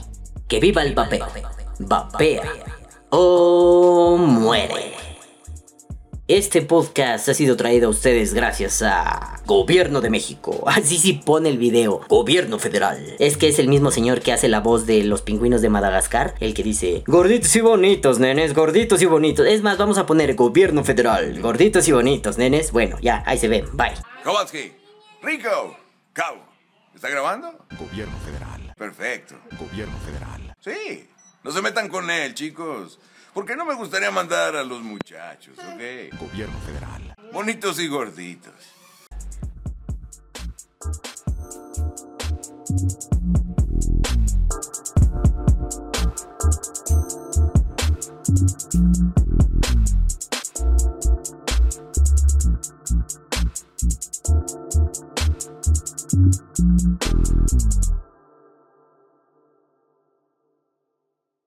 Que 0.49 0.61
viva 0.61 0.83
el 0.83 0.95
vapeo. 0.95 1.27
Vapea. 1.79 2.43
O 3.11 4.17
muere. 4.19 5.10
Este 6.33 6.63
podcast 6.63 7.29
ha 7.29 7.35
sido 7.35 7.57
traído 7.57 7.89
a 7.89 7.91
ustedes 7.91 8.35
gracias 8.35 8.83
a 8.83 9.43
Gobierno 9.47 10.01
de 10.01 10.11
México. 10.11 10.63
Así 10.69 10.97
sí 10.97 11.15
pone 11.15 11.49
el 11.49 11.59
video. 11.59 12.03
Gobierno 12.09 12.61
federal. 12.61 13.17
Es 13.19 13.37
que 13.37 13.49
es 13.49 13.59
el 13.59 13.67
mismo 13.67 13.91
señor 13.91 14.21
que 14.21 14.33
hace 14.33 14.47
la 14.49 14.61
voz 14.61 14.87
de 14.87 15.03
los 15.03 15.23
pingüinos 15.23 15.61
de 15.61 15.71
Madagascar. 15.71 16.37
El 16.39 16.55
que 16.55 16.63
dice 16.63 17.03
Gorditos 17.09 17.57
y 17.57 17.61
bonitos, 17.63 18.21
nenes. 18.21 18.55
Gorditos 18.55 19.03
y 19.03 19.07
bonitos. 19.07 19.45
Es 19.45 19.63
más, 19.63 19.77
vamos 19.77 19.99
a 19.99 20.07
poner 20.07 20.37
Gobierno 20.37 20.85
federal. 20.85 21.41
Gorditos 21.41 21.89
y 21.89 21.91
bonitos, 21.91 22.39
nenes. 22.39 22.71
Bueno, 22.71 22.97
ya, 23.03 23.25
ahí 23.27 23.37
se 23.37 23.49
ven. 23.49 23.65
Bye. 23.73 23.95
Kowalski, 24.23 24.73
Rico, 25.23 25.77
Cabo. 26.13 26.47
¿Está 26.95 27.09
grabando? 27.09 27.67
Gobierno 27.77 28.17
federal. 28.25 28.73
Perfecto. 28.79 29.35
Gobierno 29.59 29.99
federal. 30.07 30.55
Sí. 30.61 31.09
No 31.43 31.51
se 31.51 31.61
metan 31.61 31.89
con 31.89 32.09
él, 32.09 32.35
chicos. 32.35 33.01
Porque 33.33 33.57
no 33.57 33.65
me 33.65 33.75
gustaría 33.75 34.11
mandar 34.11 34.57
a 34.57 34.65
los 34.65 34.83
muchachos, 34.83 35.57
eh. 35.79 36.11
¿ok? 36.13 36.21
Gobierno 36.21 36.59
federal. 36.61 37.15
Bonitos 37.33 37.79
y 37.79 37.89
gorditos. 37.89 38.81